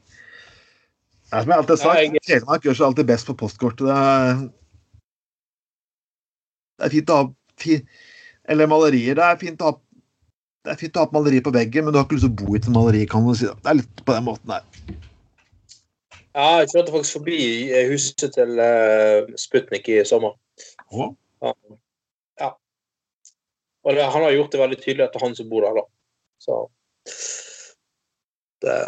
[1.34, 3.86] Ja, som jeg alltid har sagt, Ja, jeg- Telemark gjør seg alltid best på postkortet.
[3.90, 4.44] Det er,
[6.78, 7.26] det er fint å ha
[7.60, 7.78] fi,
[8.48, 9.16] Eller malerier.
[9.16, 9.78] Det er fint å ha
[10.64, 12.32] det er fint å ha et maleri på veggen, men du har ikke lyst til
[12.32, 13.02] å bo i et maleri.
[13.08, 13.44] kan du si.
[13.44, 14.62] Det er litt på den måten der.
[16.34, 17.40] Ja, jeg kjørte faktisk forbi
[17.90, 20.38] huset til uh, Sputnik i sommer.
[20.88, 21.10] Å,
[22.40, 22.48] Ja.
[23.84, 25.76] Og det, han har gjort det veldig tydelig at det er han som bor der,
[25.76, 25.84] da.
[26.40, 26.56] Så
[28.64, 28.78] det,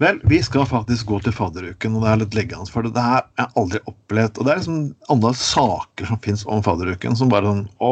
[0.00, 2.72] Vel, vi skal faktisk gå til fadderuken, og det er litt leggende.
[2.72, 4.38] For det her har jeg aldri opplevd.
[4.38, 4.78] Og det er liksom
[5.12, 7.90] andre saker som fins om fadderuken, som bare sånn Å,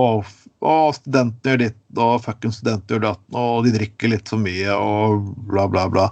[0.65, 4.73] å studentene gjør ditt, og fuckings studenter gjør datt, og de drikker litt for mye,
[4.73, 6.07] og bla, bla, bla.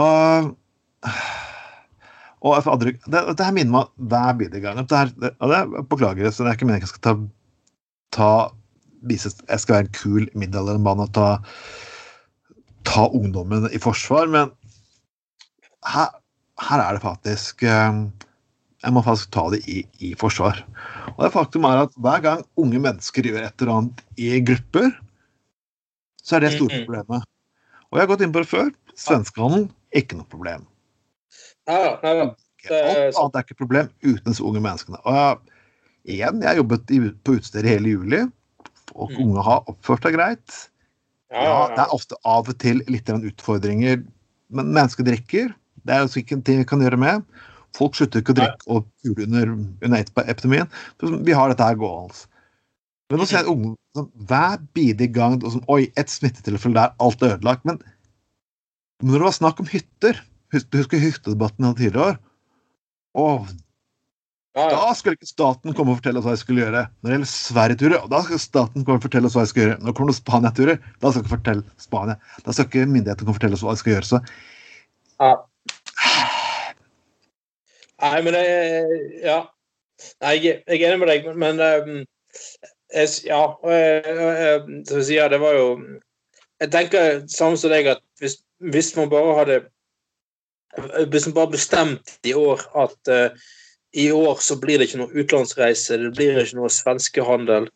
[0.00, 0.48] Og,
[2.40, 4.80] og fadderuk det, det her minner meg hver bidige gang.
[4.80, 7.14] at Det her, det, og det, beklager, så det er ikke meningen jeg skal ta,
[8.16, 8.32] ta
[9.04, 11.28] vise, Jeg skal være en kul middelaldermann og ta,
[12.88, 14.56] ta ungdommen i forsvar, men
[15.88, 16.10] her,
[16.62, 18.02] her er det faktisk eh,
[18.82, 20.58] Jeg må faktisk ta det i, i forsvar.
[21.14, 24.90] Og det faktum er at hver gang unge mennesker gjør et eller annet i grupper,
[26.22, 27.26] så er det store problemet.
[27.90, 28.70] Og jeg har gått inn på det før.
[28.98, 30.66] Svenskehandel, ikke noe problem.
[32.02, 32.26] ja.
[32.62, 34.98] Det Alt annet er ikke et problem uten disse unge menneskene.
[35.06, 35.56] Og jeg,
[36.16, 38.20] igjen, jeg har jobbet i, på utesteder hele juli,
[38.94, 39.22] og Mm.
[39.24, 40.58] unge har oppført seg greit.
[41.32, 44.02] Ja, det er ofte av og til litt utfordringer,
[44.50, 45.54] men mennesker drikker.
[45.82, 47.24] Det er altså ikke en ting vi kan gjøre med.
[47.76, 50.68] Folk slutter ikke å drikke og pule under, under epidemien.
[51.00, 52.26] Vi har dette her gående.
[53.12, 56.94] Men nå ser jeg unge som hver bidige gang og sånn, Oi, et smittetilfelle der,
[57.02, 57.66] alt er ødelagt.
[57.68, 57.80] Men,
[59.04, 60.20] når det var snakk om hytter
[60.54, 62.16] hus- Du husker hyttedebatten vi hadde tidligere år?
[63.20, 63.50] Og
[64.52, 64.70] ja, ja.
[64.76, 66.82] da skulle ikke staten komme og fortelle oss hva jeg skulle gjøre.
[67.00, 69.78] Når det gjelder Sverige-turer, da skal staten komme og fortelle oss hva jeg skal gjøre.
[69.80, 72.16] Når det kommer Spania-turer, da skal ikke fortelle Spania.
[72.44, 74.10] Da skal ikke myndighetene komme og fortelle oss hva jeg skal gjøre.
[74.10, 74.22] Så
[75.22, 75.32] Ja.
[78.02, 78.44] Nei, men det
[79.22, 79.40] Ja.
[80.22, 81.98] Nei, jeg, jeg er enig med deg, men, men um,
[82.92, 83.42] jeg, Ja.
[83.64, 85.66] jeg- jeg- Som jeg sier, det var jo
[86.60, 89.60] Jeg tenker samme som deg, at hvis, hvis man bare hadde
[91.10, 93.36] Hvis man bare bestemt i år at uh,
[93.94, 97.66] i år så blir det ikke noe utenlandsreise, det blir ikke noe svenskehandel.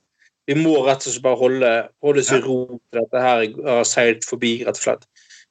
[0.48, 1.72] Vi må rett og slett bare holde,
[2.02, 5.04] holde oss i ro til dette her har seilt forbi, rett og slett.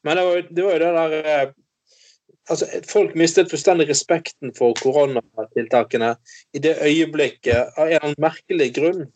[0.04, 1.54] Men det var, det var jo det der
[2.50, 6.16] altså, Folk mistet fullstendig respekten for koronatiltakene
[6.54, 9.08] i det øyeblikket, av en merkelig grunn,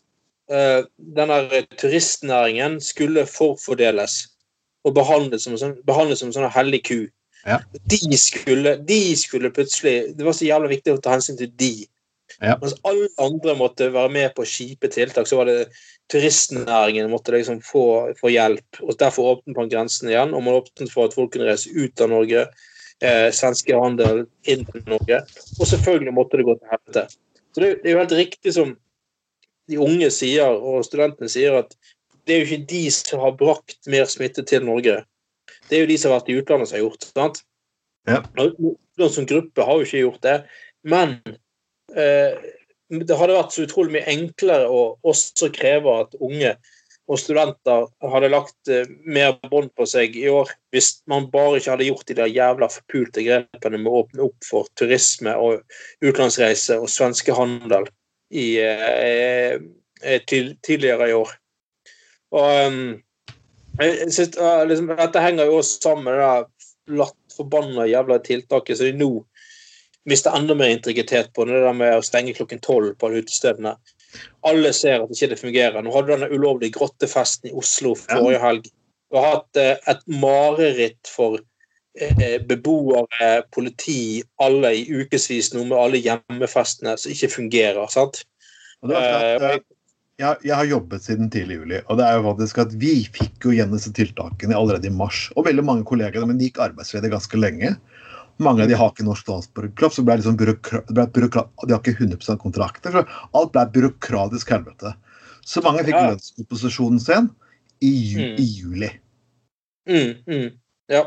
[0.52, 4.22] uh, denne turistnæringen skulle forfordeles
[4.84, 7.00] og behandles som, behandles som en sånn hellig ku.
[7.46, 7.60] Ja.
[7.88, 11.72] De, skulle, de skulle plutselig Det var så jævla viktig å ta hensyn til de.
[12.38, 12.58] Ja.
[12.60, 15.70] Mens alle andre måtte være med på kjipe tiltak, så var det
[16.12, 17.84] turistnæringen måtte liksom få,
[18.20, 18.82] få hjelp.
[18.84, 22.00] og Derfor åpnet man grensen igjen, og man åpnet for at folk kunne reise ut
[22.00, 22.46] av Norge.
[23.00, 25.22] Eh, svenske handel inn til Norge.
[25.56, 27.04] Og selvfølgelig måtte det gå til helvete.
[27.54, 28.74] Så det, det er jo helt riktig som
[29.70, 31.72] de unge sier, og studentene sier, at
[32.28, 34.98] det er jo ikke de som har brakt mer smitte til Norge.
[35.70, 37.40] Det er jo de som har vært i utlandet som har gjort sant?
[38.10, 38.20] Ja.
[38.36, 40.36] Noen som gruppe har jo ikke gjort det.
[40.84, 41.16] Men
[41.96, 42.36] eh,
[42.90, 46.52] det hadde vært så utrolig mye enklere å også kreve at unge
[47.10, 51.74] og studenter hadde lagt eh, mer bånd på seg i år hvis man bare ikke
[51.74, 55.64] hadde gjort de der jævla forpulte grepene med å åpne opp for turisme og
[56.04, 57.88] utenlandsreise og svenskehandel
[58.30, 59.56] i, eh,
[60.02, 61.32] eh, til, tidligere i år.
[62.30, 62.82] Og um,
[63.80, 64.36] jeg synes,
[64.70, 69.10] liksom, Dette henger jo også sammen med det latt forbanna jævla tiltaket som de nå
[70.10, 71.46] mister enda mer integritet på.
[71.48, 73.74] Det der med å stenge klokken tolv på alle utestedene.
[74.48, 75.82] Alle ser at ikke det fungerer.
[75.82, 78.68] Nå hadde du denne ulovlige grottefesten i Oslo forrige helg.
[79.10, 85.78] Du har hatt uh, et mareritt for uh, beboere, politi, alle i ukevis nå med
[85.78, 87.84] alle hjemmefestene som ikke fungerer.
[87.92, 88.22] sant?
[88.80, 89.66] Klart,
[90.20, 93.46] jeg, jeg, har jobbet siden tidlig juli, og det er jo faktisk at vi fikk
[93.46, 95.28] jo igjen disse tiltakene allerede i mars.
[95.32, 97.72] Og veldig mange kollegaer men de gikk arbeidsledige ganske lenge.
[98.40, 101.82] Mange av de har ikke norsk statsborgerskap, så ble liksom byråkra, ble byråkra, de har
[101.82, 102.94] ikke 100 kontrakter.
[102.94, 103.04] så
[103.36, 104.94] Alt ble byråkratisk helvete.
[105.44, 106.10] Så mange fikk Ja.
[106.10, 107.30] lønnsopposisjonen sin
[107.82, 108.36] i, ju, Mm.
[108.38, 108.90] i juli.
[109.88, 110.50] Mm, mm,
[110.88, 111.04] ja.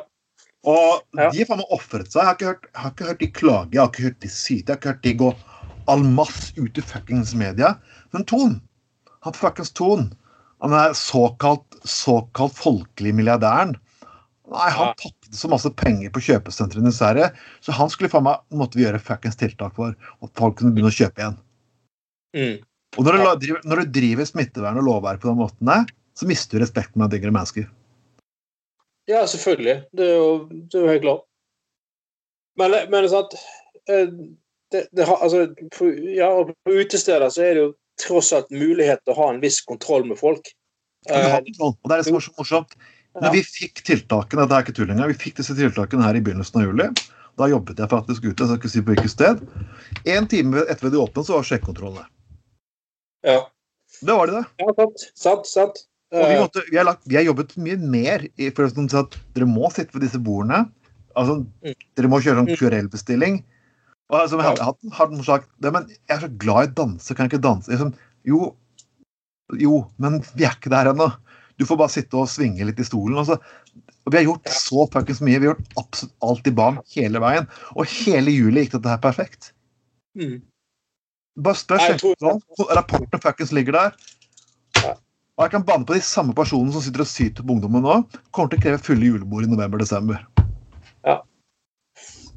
[0.63, 2.21] Og de har faen meg ofret seg.
[2.21, 4.67] Jeg har, hørt, jeg har ikke hørt de klage, jeg har ikke hørt de syte,
[4.67, 5.35] jeg har ikke hørt de gå
[5.87, 7.73] all masse ut i fuckings media.
[8.13, 8.61] Men Ton,
[9.21, 10.13] han fuckings Ton,
[10.61, 13.75] han er såkalt, såkalt folkelig milliardæren.
[14.53, 14.93] Nei, han Ja.
[14.99, 17.31] tapte så masse penger på kjøpesentrene i Sverige,
[17.61, 20.91] så han skulle faen meg måtte vi gjøre fuckings tiltak for at folk kunne begynne
[20.91, 21.39] å kjøpe igjen.
[22.37, 22.57] Mm.
[22.93, 26.29] Og når du, driver, når du driver smittevern og lovverk på den måten der, så
[26.29, 27.65] mister du respekten med yngre mennesker.
[29.09, 29.77] Ja, selvfølgelig.
[29.91, 31.23] Det er jo, det er jo helt klart.
[32.61, 33.33] Men, men sant
[33.89, 34.11] eh,
[34.71, 39.15] det, det altså, på, ja, på utesteder så er det jo tross alt mulighet til
[39.15, 40.45] å ha en viss kontroll med folk.
[40.45, 40.53] Du
[41.11, 42.75] Eh, og det er det som er så morsomt.
[43.21, 46.61] Når vi fikk tiltakene, det er ikke tull vi fikk disse tiltakene her i begynnelsen
[46.61, 46.87] av juli.
[47.37, 49.41] Da jobbet jeg faktisk ute, jeg skal ikke si på hvilket sted.
[50.09, 52.05] En time etter de åpnet, så var sjekkekontrollene.
[53.23, 53.41] ja.
[54.03, 54.45] Det var de det.
[54.59, 55.03] ja, sant.
[55.15, 55.45] Sant.
[55.47, 55.83] sant.
[56.13, 58.99] Og vi, Eh, måtte, vi, har lagt, vi har jobbet mye mer i for å
[58.99, 60.69] at dere må sitte ved disse bordene.
[61.15, 61.75] Altså, Mm.
[61.95, 63.43] dere må kjøre sånn.
[64.09, 67.15] Og altså, jeg har, noen sagt det, men jeg er så glad i å danse,
[67.15, 67.69] kan jeg ikke danse?
[67.71, 67.93] Liksom,
[68.25, 68.55] jo,
[69.57, 71.11] jo, men vi er ikke der ennå.
[71.59, 73.17] Du får bare sitte og svinge litt i stolen.
[73.21, 73.37] Altså.
[74.05, 75.37] og vi har gjort så fuckings mye.
[75.37, 77.47] Vi har gjort absolutt alt i banen hele veien.
[77.75, 79.53] Og hele juli gikk dette her perfekt.
[80.19, 80.41] mm.
[81.43, 82.41] Bare spør Nei, skjenkekontrollen.
[82.77, 83.95] Rapporten fuckings ligger der.
[85.33, 87.95] Og jeg kan banne på de samme personene som sitter og syter på ungdommen nå,
[88.29, 90.19] kommer til å kreve fulle julebord i november-desember.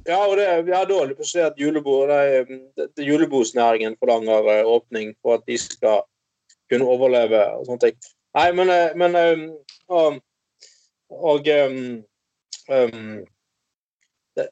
[0.07, 5.41] Ja, og det, vi har å si at julebord, det, julebordsnæringen forlanger eh, åpning for
[5.41, 6.05] at de skal
[6.71, 7.97] kunne overleve og sånne ting.
[8.37, 9.47] Nei, men, eh, men um,
[9.89, 10.19] og,
[11.09, 13.17] og um,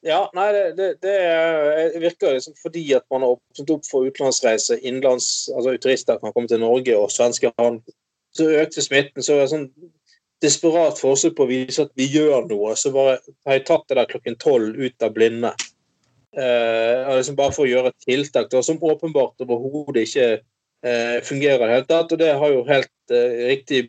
[0.01, 4.07] Ja, nei, det, det, det er- virker liksom fordi at man har åpnet opp for
[4.09, 7.83] utenlandsreise, innenlands, altså turister kan komme til Norge, og svenske land.
[8.35, 9.23] så økte smitten.
[9.23, 9.69] Så er det sånn
[10.43, 13.99] desperat forsøk på å vise at vi gjør noe, så bare har jeg tatt det
[14.01, 15.53] der klokken tolv ut av blinde.
[16.35, 20.43] Eh, liksom bare for å gjøre tiltak da, som åpenbart overhodet ikke eh,
[21.25, 22.13] fungerer i det hele tatt.
[22.13, 23.83] Og det har jo helt eh, riktig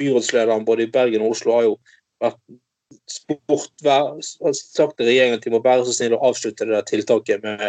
[0.00, 1.74] byrådslederen både i Bergen og Oslo har jo
[2.22, 2.40] vært
[3.10, 6.86] spurt, og sagt til regjeringen at de må være så snill å avslutte det der
[6.88, 7.66] tiltaket med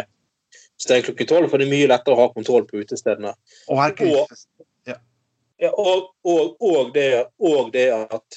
[0.78, 3.34] steng klokken tolv, for det er mye lettere å ha kontroll på utestedene.
[3.68, 4.36] Og Og-
[5.58, 6.12] Ja, og,
[6.60, 8.36] og, det, og det at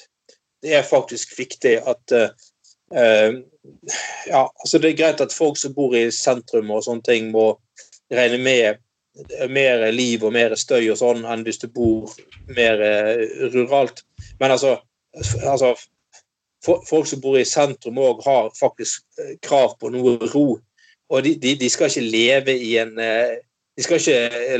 [0.62, 2.30] det er faktisk viktig at eh,
[2.94, 3.36] eh,
[4.26, 7.60] Ja, altså det er greit at folk som bor i sentrum og sånne ting, må
[8.10, 8.80] regne med
[9.52, 12.12] mer liv og mer støy og sånn enn hvis du bor
[12.56, 14.04] mer eh, ruralt.
[14.40, 14.78] Men altså,
[15.42, 15.74] altså
[16.62, 20.46] folk som bor i sentrum òg har faktisk eh, krav på noe ro.
[21.12, 23.40] Og de, de, de skal ikke leve i en eh,
[23.76, 24.58] de skal ikke,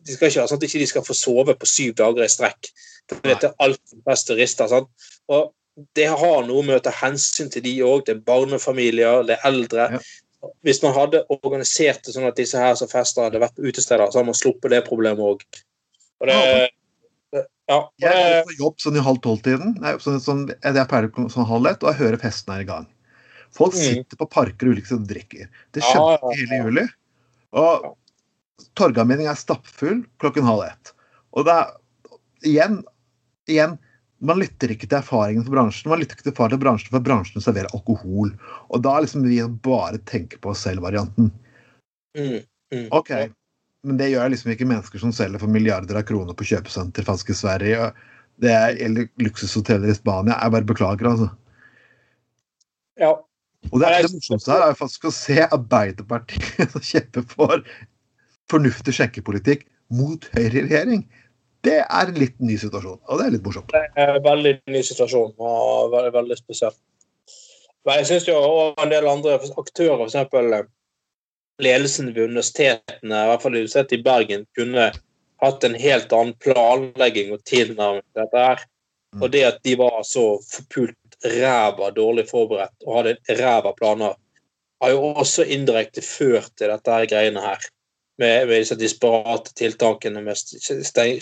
[0.00, 2.70] de skal ikke, sånn at ikke de skal få sove på syv dager i strekk.
[3.12, 4.70] For dette er alt best turister.
[4.70, 4.88] Sant?
[5.28, 5.50] Og
[5.96, 8.06] det har noe med å ta hensyn til de òg.
[8.06, 9.88] Det er barnefamilier, det er eldre.
[10.66, 14.08] Hvis man hadde organisert det sånn at disse her som fester hadde vært på utesteder,
[14.10, 15.46] så hadde man sluppet det problemet òg.
[16.26, 16.66] Ja.
[17.66, 19.72] Ja, jeg går på jobb sånn i halv tolv-tiden.
[20.02, 22.86] Sånn, sånn, jeg pleier sånn halv ett, og jeg hører festen er i gang.
[23.56, 23.80] Folk mm.
[23.82, 25.48] sitter på parker og ulike steder og drikker.
[25.74, 26.84] Det skjedde ja, hele juli.
[27.58, 27.88] Og
[28.78, 30.92] Torgallmenningen er stappfull klokken halv ett.
[31.34, 31.74] Og det er
[32.46, 32.78] igjen,
[33.50, 33.76] igjen
[34.24, 37.04] man lytter ikke til erfaringen for bransjen, man lytter ikke til erfaringen til bransjen, for
[37.04, 38.30] bransjen serverer alkohol.
[38.72, 41.28] Og da liksom vi bare tenker på selv-varianten.
[42.16, 42.38] Mm,
[42.72, 42.86] mm.
[42.96, 43.12] OK,
[43.86, 47.34] men det gjør liksom ikke mennesker som selger for milliarder av kroner på kjøpesenter faktisk
[47.34, 47.90] i Sverige.
[48.42, 50.38] Det er, eller luksushoteller i Spania.
[50.40, 51.28] Jeg bare beklager, altså.
[53.00, 53.12] Ja.
[53.72, 57.62] Og det, er, det morsomste her er jo faktisk å se Arbeiderpartiet som kjemper for
[58.50, 61.04] fornuftig skjenkepolitikk mot høyreregjering.
[61.66, 63.72] Det er en litt ny situasjon, og det er litt morsomt.
[63.74, 66.78] Det er en veldig ny situasjon og veldig, veldig spesielt.
[67.86, 70.68] Men jeg syns jo og en del andre aktører, f.eks.
[71.62, 74.90] ledelsen ved universitetene, i hvert fall Universitetet i Bergen, kunne
[75.42, 78.64] hatt en helt annen planlegging og tilnærming til dette her.
[79.14, 79.22] Mm.
[79.22, 84.18] Og det at de var så forpult ræva dårlig forberedt og hadde ræva planer,
[84.82, 87.62] har jo også indirekte ført til dette her greiene her
[88.18, 90.38] med, med disse disparate tiltakene med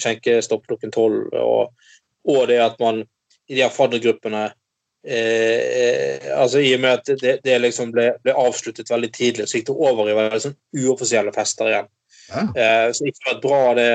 [0.02, 1.72] skjenkestopp klokken tolv, og,
[2.28, 3.02] og, det at man
[3.48, 4.44] i de her faddergruppene
[5.06, 9.58] eh, altså I og med at det, det liksom ble, ble, avsluttet veldig tidlig, så
[9.58, 11.90] gikk det over i veldig sånn uoffisielle fester igjen.
[12.30, 12.46] Ja.
[12.56, 13.90] Eh, så ikke vært bra, det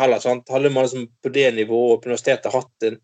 [0.00, 0.22] heller.
[0.22, 0.48] sant?
[0.50, 2.98] Hadde man liksom på det nivået på universitetet hatt en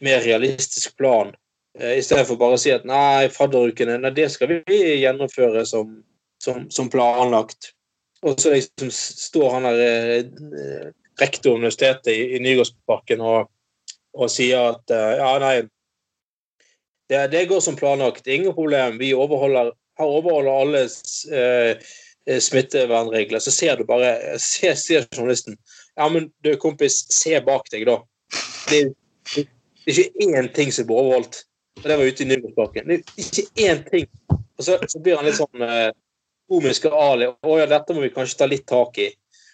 [0.00, 1.34] mer realistisk plan,
[1.78, 5.98] eh, istedenfor bare å si at nei, fadderukene nei, det skal vi gjennomføre som,
[6.42, 7.72] som, som planlagt.
[8.26, 10.90] Og så liksom står han der eh,
[11.20, 13.48] rektor universitetet i, i Nygårdsparken og,
[14.16, 15.54] og, sier at eh, ja, nei,
[17.10, 18.28] det, det, går som planlagt.
[18.28, 18.98] Ingen problem.
[19.00, 20.82] Vi overholder, her overholder alle
[21.34, 21.90] eh,
[22.40, 23.42] smittevernregler.
[23.42, 25.56] Så ser du bare ser, ser journalisten.
[25.96, 27.98] Ja, men du, kompis, se bak deg, da.
[28.70, 28.84] Det,
[29.34, 29.46] det,
[29.86, 31.42] det er ikke én ting som blir overholdt.
[31.80, 32.92] Og det var ute i Nygårdsparken.
[32.92, 34.06] Det er ikke én ting.
[34.30, 35.90] Og så, så blir han litt sånn eh,
[36.50, 37.30] komiske Ali.
[37.30, 39.08] Å ja, dette må vi kanskje ta litt tak i.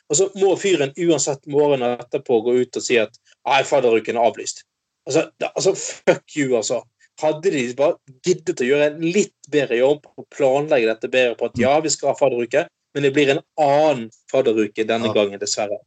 [0.07, 3.15] Og så må fyren uansett morgenen etterpå gå ut og si at
[3.47, 4.63] nei, fadderuken er avlyst.
[5.07, 6.83] Altså, altså, fuck you, altså.
[7.21, 11.49] Hadde de bare giddet å gjøre en litt bedre jobb og planlegge dette bedre på
[11.49, 15.79] at ja, vi skal ha fadderuke, men det blir en annen fadderuke denne gangen, dessverre.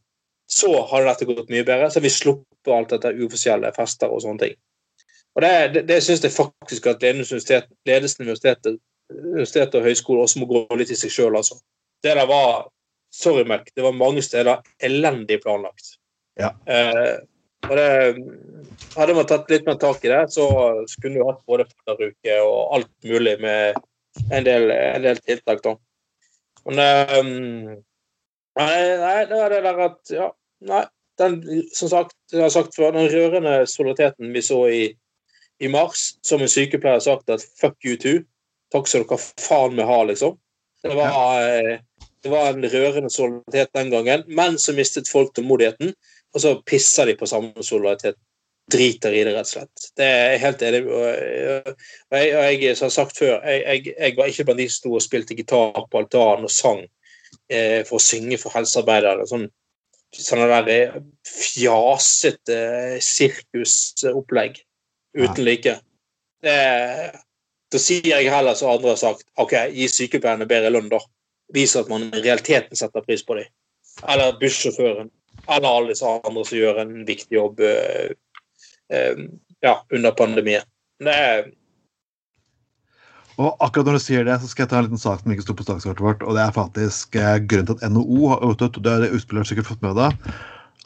[0.50, 1.88] Så hadde dette gått mye bedre.
[1.94, 4.58] Så vi sluppet alt dette uoffisielle fester og sånne ting.
[5.38, 8.80] Og Det, det, det syns jeg faktisk at ledelsen ved universitetet
[9.10, 11.58] universitet og høyskole også må gå litt i seg sjøl, altså.
[12.02, 12.68] Det der var
[13.10, 15.96] Sorry, Mac, det var mange steder elendig planlagt.
[16.38, 16.52] Ja.
[16.70, 17.16] Eh,
[17.66, 17.88] og det,
[18.94, 20.46] hadde man tatt litt mer tak i det, så
[20.90, 23.80] skulle du hatt både fadderuke og alt mulig med
[24.30, 25.74] en del, en del tiltak, da.
[26.68, 27.18] Men eh,
[28.60, 30.32] nei, nei, det er det der at Ja,
[30.70, 30.86] nei.
[31.20, 31.42] Den,
[31.76, 34.84] som sagt, jeg har sagt før, den rørende solidariteten vi så i,
[35.60, 38.22] i mars, som en sykepleier har sagt at fuck you too,
[38.70, 40.36] Takk skal dere faen meg ha, liksom.
[40.82, 41.78] Det var, eh,
[42.22, 45.92] det var en rørende solidaritet den gangen, men så mistet folk tålmodigheten,
[46.34, 48.16] og så pisser de på samme solidaritet.
[48.70, 49.86] Driter i det, rett og slett.
[49.98, 51.64] Det er jeg helt enig Og jeg,
[52.12, 54.92] og jeg, som har sagt før, jeg, jeg, jeg, var ikke blant de som sto
[54.94, 56.84] og spilte gitar på altanen og sang
[57.50, 59.26] eh, for å synge for helsearbeidere.
[59.26, 59.48] Sånn,
[60.14, 60.70] sånne der
[62.54, 64.62] eh, sirkusopplegg
[65.18, 65.74] uten like.
[66.46, 66.54] Det,
[67.70, 70.98] da sier jeg heller som andre har sagt, OK, gi sykepleierne bedre lønn, da.
[71.54, 73.50] Vis at man i realiteten setter pris på dem.
[74.10, 75.10] Eller bussjåføren.
[75.46, 78.10] Eller alle disse andre som gjør en viktig jobb uh,
[78.94, 79.24] uh,
[79.62, 80.66] ja, under pandemien.
[81.00, 81.48] Det er
[83.40, 85.44] og akkurat når du sier det, så skal jeg ta en liten sak som ikke
[85.46, 86.24] sto på sakskartet vårt.
[86.26, 89.70] og Det er faktisk eh, grunnen til at NHO har utøvd, det har utspillet sikkert
[89.70, 90.28] fått med deg,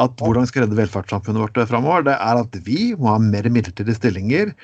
[0.04, 3.48] at hvordan vi skal redde velferdssamfunnet vårt framover, det er at vi må ha mer
[3.50, 4.54] midlertidige stillinger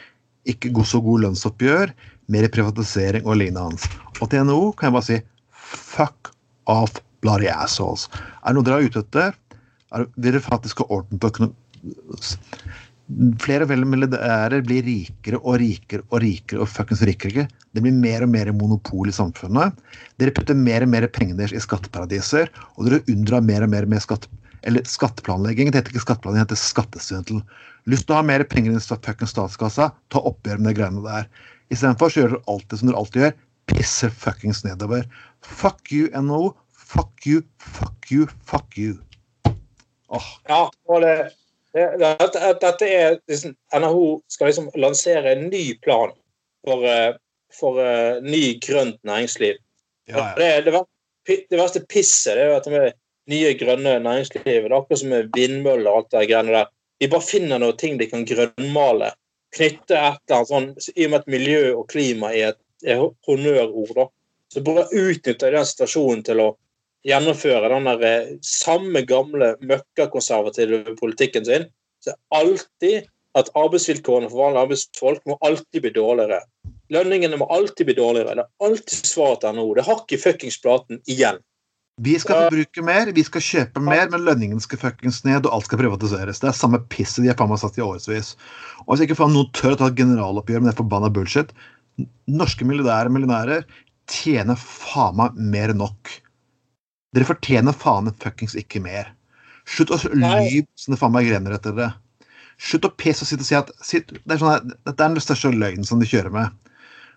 [0.49, 1.93] ikke god så god lønnsoppgjør,
[2.31, 3.61] mer privatisering og lignende.
[3.61, 3.89] hans.
[4.21, 5.21] Og til NHO kan jeg bare si
[5.51, 6.33] fuck
[6.71, 8.09] off bloody assholes.
[8.45, 9.37] Er det noe dere er ute etter?
[9.91, 11.51] Er, dere faktisk har orden på?
[13.43, 17.49] Flere og flere milliardærer blir rikere og rikere og rikere og fuckings rikere.
[17.75, 19.75] Det blir mer og mer monopol i samfunnet.
[20.23, 23.89] Dere putter mer og mer penger deres i skatteparadiser, og dere unndrar mer og mer
[23.91, 24.29] med skatt,
[24.63, 25.71] Eller skatteplanlegging.
[25.71, 27.43] Det heter ikke skatteplanlegging, det heter skattesvindel.
[27.89, 31.29] Lyst til å ha mer penger i fuckings statskassa, ta oppgjør med de greiene der.
[31.73, 33.37] Istedenfor så gjør dere alltid som dere alltid gjør,
[33.71, 35.07] pisser fuckings nedover.
[35.47, 36.53] Fuck you, NHO.
[36.91, 38.99] Fuck you, fuck you, fuck you.
[40.11, 41.15] Åh, Ja, og det,
[41.73, 46.11] det, dette, dette er liksom, NHO skal liksom lansere en ny plan
[46.67, 47.13] for, eh,
[47.55, 49.61] for uh, ny grønt næringsliv.
[50.11, 50.35] ja, ja.
[50.67, 52.99] Det, det, verste pisset det er jo at det med
[53.31, 56.71] nye grønne næringslivet Det er akkurat som med vindmøller og alt det greiene der.
[57.01, 59.15] De bare finner noen ting de kan grønnmale.
[59.57, 63.03] Knytte et eller annet sånn I og med at miljø og klima er et er
[63.29, 64.07] honnørord, da.
[64.51, 66.49] Så bare utnytter de den situasjonen til å
[67.07, 71.69] gjennomføre den der eh, samme gamle møkkakonservative politikken sin.
[72.05, 76.41] Så alltid at arbeidsvilkårene for vanlige arbeidsfolk må alltid bli dårligere.
[76.91, 78.35] Lønningene må alltid bli dårligere.
[78.41, 79.69] Det er alltid svaret til NHO.
[79.79, 81.39] Det har ikke fuckings platen igjen.
[82.01, 85.67] Vi skal forbruke mer, vi skal kjøpe mer, men lønningene skal fuckings ned, og alt
[85.69, 86.41] skal privatiseres.
[86.41, 88.33] Det er samme pisset de har faen meg satt i årevis.
[88.87, 91.53] Og hvis ikke faen noen tør å ta et generaloppgjør med det forbanna bullshit
[92.31, 93.67] Norske milliardærer og millionærer
[94.09, 96.13] tjener faen meg mer enn nok.
[97.13, 99.13] Dere fortjener faen meg fuckings ikke mer.
[99.69, 101.93] Slutt å lyve som det faen meg grener etter dere.
[102.61, 105.13] Slutt å pisse og sitte og si at sitt, det, er sånn her, Dette er
[105.13, 106.57] den største løgnen som de kjører med.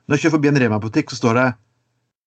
[0.08, 1.48] Når jeg kjører forbi en Rema-butikk, så står det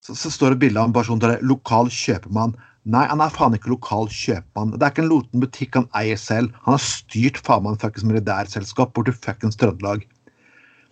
[0.05, 2.55] så, så står det bilde av en person der det er lokal kjøpmann.
[2.87, 4.77] Nei, han er faen ikke lokal kjøpmann.
[4.77, 6.55] Det er ikke en loten butikk han eier selv.
[6.67, 10.05] Han har styrt faen meg en fuckings milliardærselskap bort til fuckings Trøndelag.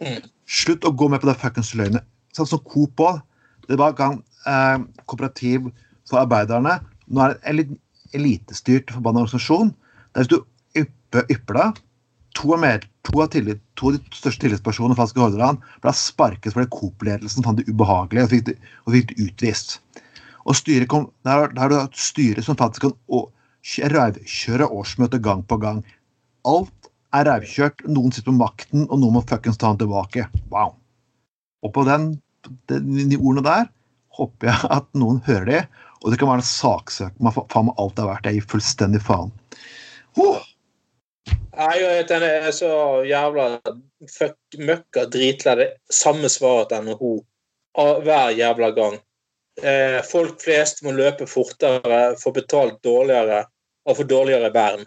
[0.02, 0.24] Mm.
[0.50, 2.06] Slutt å gå med på det fuckings løgnet.
[2.34, 3.22] Sånn som Coop òg.
[3.68, 4.18] Det var en gang
[4.50, 5.70] eh, kooperativ
[6.10, 6.80] for arbeiderne.
[7.06, 7.78] Nå er det en
[8.18, 9.70] elitestyrt forbanna organisasjon.
[10.14, 10.40] Der hvis du
[10.74, 11.78] ypper deg
[12.34, 16.54] to av, med, to, av tillit, to av de største tillitspersonene i Hordaland ble sparket
[16.54, 19.78] fordi Coop-ledelsen fant det ubehagelig og fikk det, og fikk det utvist.
[20.44, 25.44] Og styret kom, der, der har du et styre som faktisk kan rævkjøre årsmøtet gang
[25.48, 25.80] på gang.
[26.44, 27.86] Alt er rævkjørt.
[27.88, 30.26] Noen sitter på makten, og noen må fuckings ta den tilbake.
[30.52, 30.74] Wow.
[31.64, 32.10] Og på den,
[32.68, 33.70] den, de ordene der
[34.18, 35.62] håper jeg at noen hører de,
[36.04, 38.26] og det kan være en saksøk Man faen meg alt det er verdt.
[38.28, 39.32] Jeg gir fullstendig faen.
[40.18, 40.42] Huh.
[41.54, 42.68] Nei, den er så
[43.06, 43.60] jævla
[44.10, 45.54] fuck, møkka dritlei.
[45.60, 47.14] Det Samme svaret til NHO
[48.02, 48.96] hver jævla gang.
[49.62, 53.44] Eh, folk flest må løpe fortere, få betalt dårligere
[53.86, 54.82] og få dårligere vern.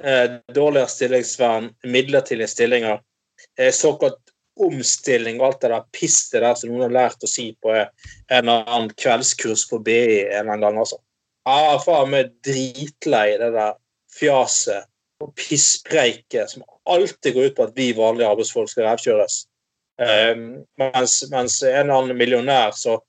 [0.00, 3.02] Eh, dårligere stillingsvern, midlertidige stillinger,
[3.58, 7.50] eh, såkalt omstilling og alt det der pisset der som noen har lært å si
[7.62, 7.90] på en
[8.30, 10.98] eller annen kveldskurs på BI en eller annen gang, altså.
[11.48, 13.76] Ja, faen meg dritlei det der
[14.18, 14.88] fjaset
[15.22, 19.42] og pisspreike, som alltid går ut på at vi vanlige arbeidsfolk skal revkjøres.
[19.98, 23.00] Um, mens, mens en eller annen millionær som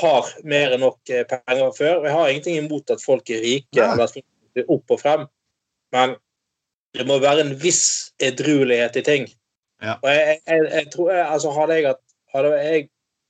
[0.00, 3.42] har mer enn nok eh, penger før og Jeg har ingenting imot at folk er
[3.42, 3.86] rike, Nei.
[3.92, 5.24] eller at folk er opp og frem,
[5.94, 6.16] men
[6.94, 9.28] det må være en viss edruelighet i ting.
[9.82, 9.96] Ja.
[10.02, 11.94] Og jeg, jeg, jeg tror jeg, altså Hadde jeg,
[12.34, 12.84] hadde jeg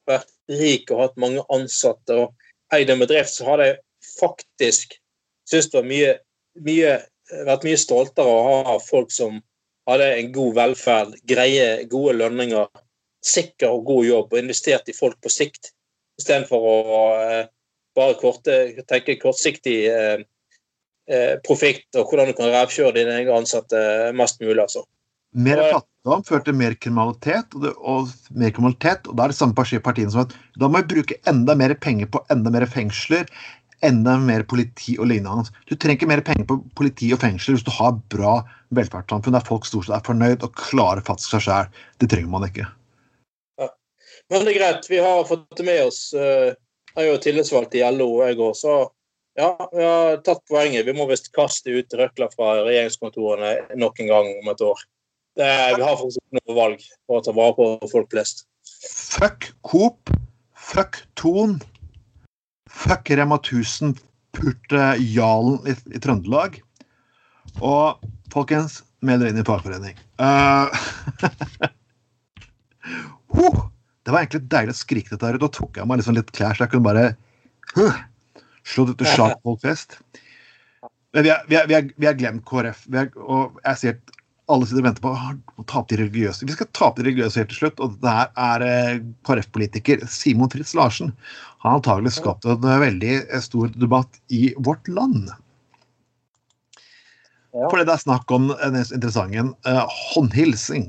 [0.09, 3.79] vært rik og hatt mange ansatte og eid en bedrift, så hadde jeg
[4.19, 4.97] faktisk
[5.49, 6.13] syntes det var mye,
[6.65, 6.93] mye
[7.47, 9.41] vært mye stoltere å ha folk som
[9.89, 12.69] hadde en god velferd, greie, gode lønninger,
[13.23, 15.73] sikker og god jobb, og investert i folk på sikt,
[16.21, 16.77] istedenfor å
[17.23, 17.45] eh,
[17.97, 18.59] bare korte,
[18.89, 20.25] tenke kortsiktig eh,
[21.11, 23.79] eh, profitt og hvordan du kan revkjøre dine egne ansatte
[24.19, 24.61] mest mulig.
[24.63, 24.85] altså.
[25.33, 29.39] Mer fattigdom fører til mer kriminalitet, og, det, og mer kriminalitet, og da er det
[29.39, 32.67] samme parti- partiene som at da må vi bruke enda mer penger på enda mer
[32.69, 33.31] fengsler,
[33.87, 35.51] enda mer politi og lignende.
[35.69, 38.39] Du trenger ikke mer penger på politi og fengsler hvis du har bra
[38.77, 41.71] velferdssamfunn der folk stort sett er fornøyd og klarer faktisk seg sjøl.
[42.03, 42.69] Det trenger man ikke.
[44.31, 46.13] Men det er greit, vi har fått det med oss.
[46.15, 46.55] eh,
[46.93, 48.73] Jeg er jo tillitsvalgt i LO, jeg òg, så
[49.41, 50.85] ja, vi har tatt poenget.
[50.85, 54.83] Vi må visst kaste ut røkla fra regjeringskontorene nok en gang om et år.
[55.41, 58.45] Det, vi har faktisk ikke noe valg for å ta vare på folk flest.
[58.85, 60.13] Fuck Coop.
[60.53, 61.57] Fuck Thon.
[62.73, 63.99] Fuck Rema 1000
[64.33, 66.61] Purte Jalen i, i Trøndelag.
[67.61, 68.01] Og
[68.33, 69.99] folkens, meld dere inn i fagforening.
[70.23, 70.73] Uh,
[73.37, 73.61] huh,
[74.03, 75.45] det var egentlig deilig å skrike dette her ut.
[75.45, 77.05] Da tok jeg meg liksom litt klær, så jeg kunne bare
[77.77, 78.01] huh,
[78.65, 80.01] slå det til slag på folk flest.
[81.13, 82.87] Men vi har vi vi vi glemt KrF.
[82.89, 84.19] Vi er, og jeg sier at
[84.53, 86.47] alle sitter og venter på «Ah, å tape de religiøse.
[86.49, 87.83] Vi skal tape de religiøse helt til slutt.
[87.85, 91.13] Og det her er eh, KrF-politiker Simon Fritz Larsen.
[91.63, 95.31] Har antagelig skapt en eh, veldig eh, stor debatt i vårt land.
[97.53, 97.69] Ja.
[97.69, 100.89] Fordi det er snakk om den interessante eh, håndhilsing.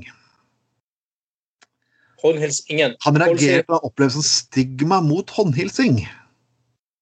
[2.24, 2.96] Håndhilsingen.
[3.04, 6.00] Han reagerer på opplevelsen stigma mot håndhilsing.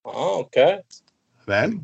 [0.03, 0.59] Ah, ok.
[1.47, 1.79] Vel,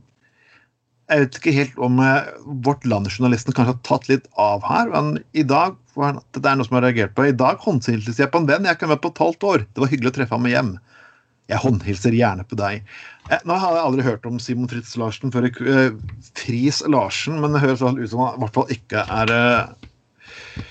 [1.09, 2.27] jeg vet ikke helt om eh,
[2.67, 6.77] Vårt Land-journalisten kanskje har tatt litt av her, men i dag det er noe som
[6.77, 7.25] jeg har reagert på.
[7.31, 9.65] I dag håndhilses jeg på en venn jeg kan møtt på et halvt år.
[9.73, 10.75] Det var hyggelig å treffe ham hjem.
[11.49, 12.85] Jeg håndhilser gjerne på deg.
[13.33, 15.95] Eh, nå har jeg aldri hørt om Simon Fritz Larsen før eh,
[16.37, 20.67] Friis Larsen, men det høres ut som han i hvert fall ikke er eh,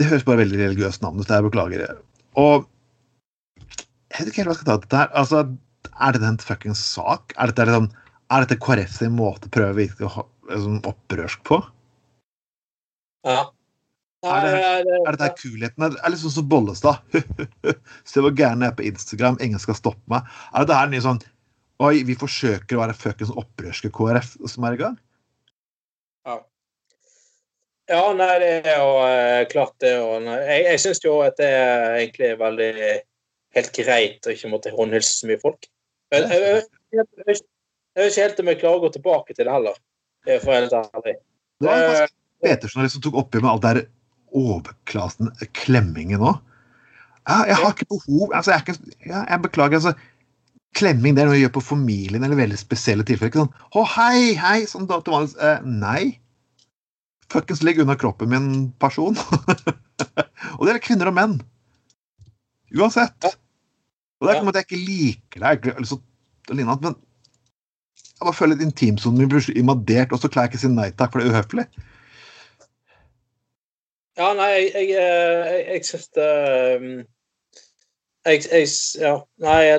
[0.00, 1.28] Det høres bare veldig religiøst navn ut.
[1.28, 1.84] Jeg beklager.
[2.40, 2.68] Og
[4.08, 5.12] jeg vet ikke helt hva jeg skal ta dette her.
[5.20, 5.42] Altså,
[5.98, 7.36] er dette en fuckings sak?
[7.36, 7.90] Er dette, liksom,
[8.32, 11.60] er dette KrF sin måte å prøve å virke liksom, opprørsk på?
[13.28, 13.50] Ja.
[14.26, 15.84] Er det, er dette kulheten?
[15.84, 17.18] Er det litt sånn som Bollestad?
[18.08, 20.26] Se hvor gæren jeg er på Instagram, ingen skal stoppe meg.
[20.50, 21.20] Er det her nye sånn
[21.78, 24.96] Oi, vi forsøker å være fuckings opprørske KrF som er i gang?
[26.26, 26.40] Ja.
[27.86, 29.92] Ja, nei, det er jo eh, klart det.
[30.02, 32.72] Og, jeg jeg syns jo at det er egentlig veldig
[33.54, 35.70] helt greit å ikke måtte håndhilse så mye folk.
[36.10, 36.64] Jeg, jeg,
[36.98, 37.38] jeg, jeg,
[38.02, 39.78] vet ikke helt om jeg klarer å gå tilbake til det heller,
[40.26, 41.14] for å være helt ærlig.
[41.62, 43.86] Det var faktisk Petersen som tok oppgjør med alt det
[44.36, 46.38] overklassen klemmingen òg.
[47.28, 49.80] Ja, jeg har ikke behov altså jeg, ikke, ja, jeg, beklager.
[49.80, 49.92] altså
[50.76, 53.32] Klemming det er noe jeg gjør på familien eller veldig spesielle tilfeller.
[53.32, 55.28] Ikke sånn 'Å, hei, hei!' sånn da til.
[55.40, 56.20] Eh, nei.
[57.32, 58.48] Fuckings ligg unna kroppen min,
[58.80, 59.16] person.
[60.56, 61.36] og det er kvinner og menn.
[62.76, 63.28] Uansett.
[64.18, 66.00] Og det er ikke at jeg ikke liker deg, eller så,
[66.50, 66.96] men
[68.18, 70.72] jeg bare føler litt intimsonen min blir invadert, og så klarer jeg ikke å si
[70.74, 71.66] nei takk, for det er uhøflig.
[74.18, 76.30] Ja, nei, jeg, jeg, eh, jeg, syns det
[78.26, 79.12] jeg, jeg, Ja,
[79.44, 79.78] nei, jeg,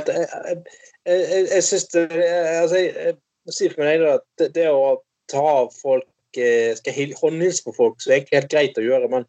[1.10, 5.68] jeg, jeg syns det Altså, jeg, må si for meg at det, det, å ta
[5.76, 9.28] folk eh, Skal håndhilse på folk, så er egentlig helt greit å gjøre, men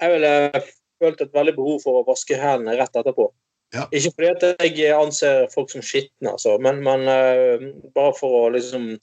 [0.00, 0.62] jeg ville
[1.02, 3.28] følt et veldig behov for å vaske hendene rett etterpå.
[3.72, 3.86] Ja.
[3.94, 8.52] Ikke fordi at jeg anser folk som skitne, altså, men, men uh, bare for å
[8.54, 8.94] liksom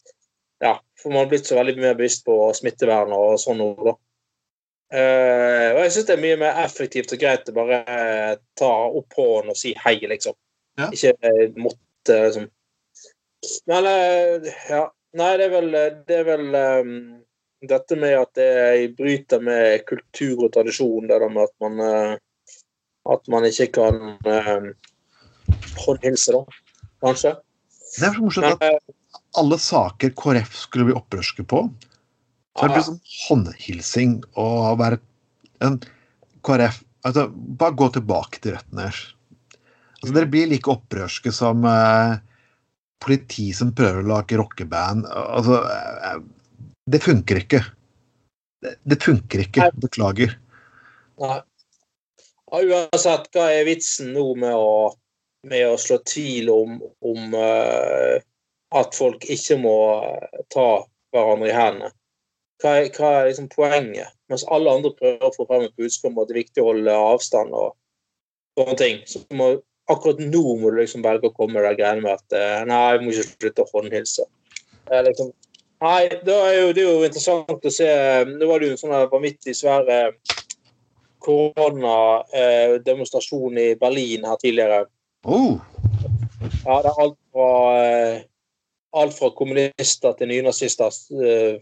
[0.60, 3.94] Ja, for man har blitt så veldig mye bevisst på smittevern og sånn noe, da.
[4.90, 8.70] Uh, og jeg syns det er mye mer effektivt og greit å bare uh, ta
[8.90, 10.34] opp hånden og si hei, liksom.
[10.82, 10.88] Ja.
[10.90, 12.48] Ikke uh, måtte liksom
[13.70, 13.86] Men
[14.70, 14.88] ja.
[15.20, 15.70] Nei, det er vel,
[16.06, 16.90] det er vel um,
[17.66, 22.20] dette med at det bryter med kultur og tradisjon, det der med at man
[23.10, 24.20] at man ikke kan
[25.82, 26.44] håndhilse, da.
[27.02, 27.32] Kanskje.
[27.96, 28.94] Det er så morsomt at
[29.40, 31.64] alle saker KrF skulle bli opprørske på,
[32.60, 35.00] så det blir sånn håndhilsing og være
[35.64, 35.78] en
[36.44, 39.00] KrF altså, Bare gå tilbake til røttene deres.
[40.00, 42.18] Altså, dere blir like opprørske som eh,
[43.04, 45.08] politi som prøver å lage rockeband.
[45.08, 46.20] Altså, eh,
[46.92, 47.62] det funker ikke.
[48.64, 49.70] Det, det funker ikke.
[49.80, 50.36] Beklager.
[51.24, 51.40] Nei.
[52.50, 54.90] Ja, uansett, hva er vitsen nå med å,
[55.48, 58.18] med å slå tvil om, om uh,
[58.74, 59.76] at folk ikke må
[60.50, 60.66] ta
[61.14, 61.92] hverandre i hendene?
[62.60, 64.10] Hva er, hva er liksom poenget?
[64.30, 66.70] Mens alle andre prøver å få frem et budskap om at det er viktig å
[66.70, 67.70] holde avstand og
[68.60, 68.96] sånne ting.
[69.10, 69.46] Så må,
[69.90, 72.86] akkurat nå må du liksom velge å komme med de greiene med at eh, nei,
[72.94, 74.24] jeg må ikke slutte å håndhilse.
[74.90, 75.28] Liksom,
[75.86, 77.90] nei, det er, jo, det er, jo, interessant å se
[78.26, 80.12] Nå var det jo en sånn vanvittig svær eh,
[81.24, 84.80] koronademonstrasjon i Berlin her tidligere.
[85.28, 85.54] Oh.
[86.64, 87.50] Ja, det er alt fra,
[87.84, 88.18] eh,
[89.00, 91.56] alt fra kommunister til nynazister Eh,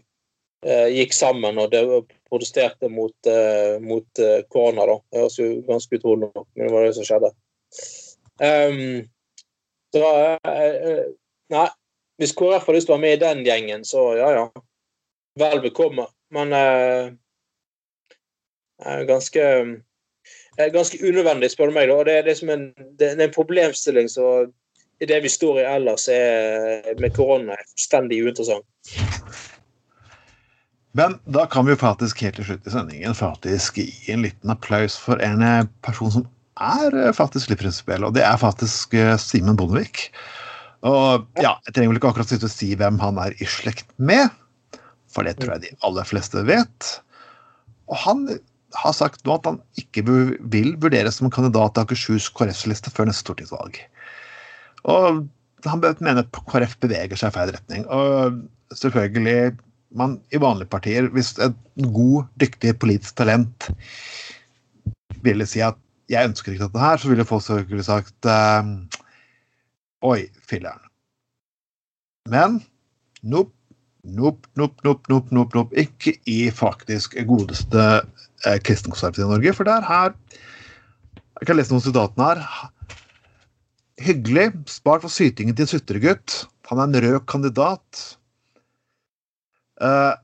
[0.66, 1.70] gikk sammen og
[2.28, 4.86] protesterte mot, uh, mot uh, korona.
[4.86, 4.98] da.
[5.10, 7.32] Det høres jo ganske utrolig ut, men det var det som skjedde.
[8.38, 9.08] Um,
[9.94, 10.12] så
[10.44, 11.02] uh,
[11.48, 11.68] Nei,
[12.20, 14.64] hvis KrF har lyst til å være med i den gjengen, så ja, ja.
[15.38, 16.04] Vel bekomme.
[16.34, 16.50] Men
[19.08, 19.44] ganske
[20.74, 21.92] ganske unødvendig, spør du meg.
[21.94, 22.66] og Det er, liksom en,
[22.98, 24.26] det er en problemstilling så
[25.00, 28.66] i det vi står i ellers er, med korona, er fullstendig uinteressant.
[30.96, 34.96] Men da kan vi faktisk helt til slutt i sendingen faktisk gi en liten applaus
[34.98, 36.26] for en eh, person som
[36.58, 40.08] er eh, faktisk litt prinsipiell, og det er faktisk eh, Simen Bondevik.
[40.88, 43.90] Og ja, jeg trenger vel ikke akkurat sitte og si hvem han er i slekt
[43.98, 44.30] med,
[45.10, 46.90] for det tror jeg de aller fleste vet.
[47.90, 48.26] Og han
[48.76, 53.26] har sagt nå at han ikke vil vurderes som kandidat til Akershus KrF-liste før neste
[53.26, 53.80] stortingsvalg.
[54.88, 55.24] Og
[55.66, 57.86] han mener at KrF beveger seg i feil retning.
[57.90, 59.56] Og selvfølgelig
[59.96, 61.56] man i vanlige partier, hvis et
[61.94, 63.70] god, dyktig politisk talent
[65.24, 65.78] ville si at
[66.08, 68.68] jeg ønsker ikke dette her, så ville folk selvfølgelig sagt uh,
[70.08, 70.84] Oi, filler'n.
[72.30, 72.60] Men
[73.22, 73.52] nope,
[74.04, 74.46] nope,
[75.08, 75.74] nope, nope, nope.
[75.80, 77.86] Ikke i faktisk godeste
[78.46, 80.14] eh, i Norge, for det er her
[81.40, 82.70] Jeg kan lese noen sitatene her.
[84.06, 84.52] Hyggelig.
[84.70, 86.44] Spart for sytingen til en sutregutt.
[86.70, 88.04] Han er en rød kandidat.
[89.80, 90.14] Eh,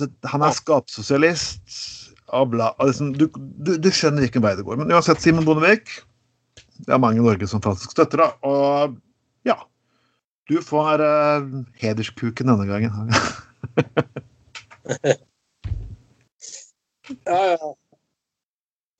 [0.00, 1.62] det, han er skapssosialist.
[2.34, 4.76] Abla, liksom, du, du, du, skjønner hvilken vei det går.
[4.80, 5.86] Men uansett, Simon Bondevik
[6.82, 8.30] Det er mange i Norge som faktisk støtter deg.
[8.50, 8.96] Og
[9.46, 9.54] ja
[10.50, 11.46] Du får uh,
[11.78, 12.90] hederskuken denne gangen.
[17.30, 17.72] ja, ja.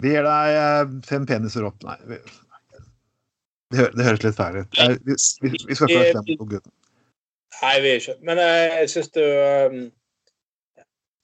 [0.04, 1.82] Vi gir deg uh, fem peniser opp.
[1.82, 1.98] Nei.
[2.06, 2.16] Vi,
[3.74, 4.70] det, det, høres litt fælt ut.
[4.78, 6.72] Vi, vi, vi, skal være slemme på gutten.
[7.62, 9.78] Nei, vi er ikke Men uh, jeg syns du um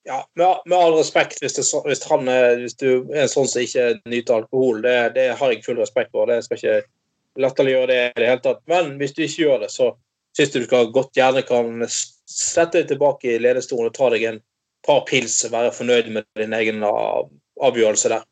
[0.04, 2.26] ja, med, med, all respekt, hvis, det, hvis, han,
[2.58, 6.10] hvis, du er en sånn som ikke nyter alkohol, det, det, har jeg full respekt
[6.10, 6.26] for.
[6.26, 8.62] Det skal ikke latterliggjøre det i det hele tatt.
[8.70, 9.92] Men hvis du ikke gjør det, så
[10.36, 14.26] syns jeg du skal godt gjerne kan sette deg tilbake i ledestolen og ta deg
[14.28, 14.42] en
[14.86, 18.26] par pils og være fornøyd med din egen avgjørelse der.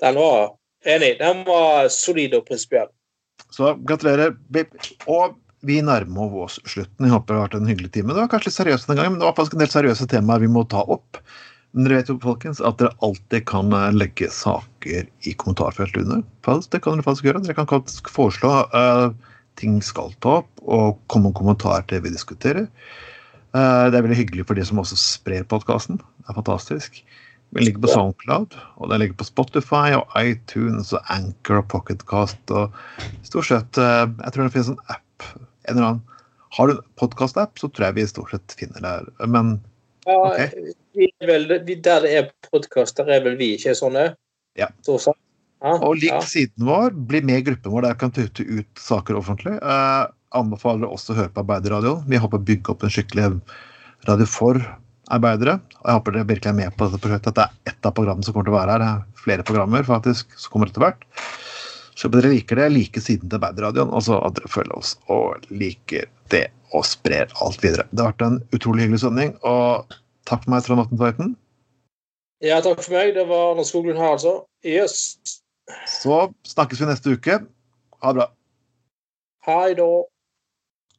[0.00, 0.54] Den var
[0.88, 1.16] enig.
[1.20, 2.88] Den var solid og prinsipiell.
[3.52, 4.34] Så gratulerer.
[5.06, 7.06] Og vi nærmer oss slutten.
[7.06, 8.14] Jeg håper det har vært en hyggelig time.
[8.14, 10.44] Det var kanskje litt seriøst denne gangen, men det var faktisk en del seriøse temaer
[10.44, 11.20] vi må ta opp.
[11.74, 16.22] Men dere vet jo folkens, at dere alltid kan eh, legge saker i kommentarfeltet under.
[16.70, 17.42] Det kan dere faktisk gjøre.
[17.42, 19.08] Dere kan faktisk foreslå uh,
[19.58, 22.68] ting skal ta opp, og komme med kommentarer til det vi diskuterer.
[23.54, 25.98] Uh, det er veldig hyggelig for de som også sprer podkasten.
[25.98, 27.02] Det er fantastisk.
[27.54, 32.54] Vi ligger på Soundcloud, og den ligger på Spotify og iTunes og Anchor og Pocketcast
[32.54, 32.74] og
[33.26, 35.26] stort sett uh, Jeg tror det finnes en app
[35.64, 36.02] en eller annen
[36.54, 39.26] Har du podkast-app, så tror jeg vi stort sett finner det.
[39.26, 39.56] Men
[40.06, 40.50] okay.
[40.94, 44.12] ja, vel, Der det er podkast, der er vel vi ikke sånne?
[44.58, 44.68] Ja.
[44.86, 45.14] Så, ja
[45.64, 46.20] og lik ja.
[46.28, 49.56] siden vår, bli med i gruppen vår der kan tute ut saker offentlig.
[49.58, 50.04] Eh,
[50.36, 52.04] anbefaler også å høre på Arbeiderradioen.
[52.10, 53.30] Vi håper å bygge opp en skikkelig
[54.08, 54.60] radio for
[55.14, 55.56] arbeidere.
[55.80, 57.32] Og jeg håper dere virkelig er med på dette prosjektet.
[57.32, 58.84] At det er ett av programmene som kommer til å være her.
[58.84, 61.08] Det er flere programmer faktisk som kommer etter hvert.
[61.94, 65.46] Så om dere liker det, like siden til Bandradioen, altså at dere følger oss og
[65.54, 67.86] liker det og sprer alt videre.
[67.92, 69.94] Det har vært en utrolig hyggelig sending, og
[70.26, 71.34] takk for meg, Trond Atten Tveiten.
[72.44, 73.14] Ja, takk for meg.
[73.16, 74.34] Det var Anders Skoglund her, altså.
[74.66, 75.14] Yes.
[75.88, 77.38] Så snakkes vi neste uke.
[78.02, 78.26] Ha det bra.
[79.46, 79.88] Hei da.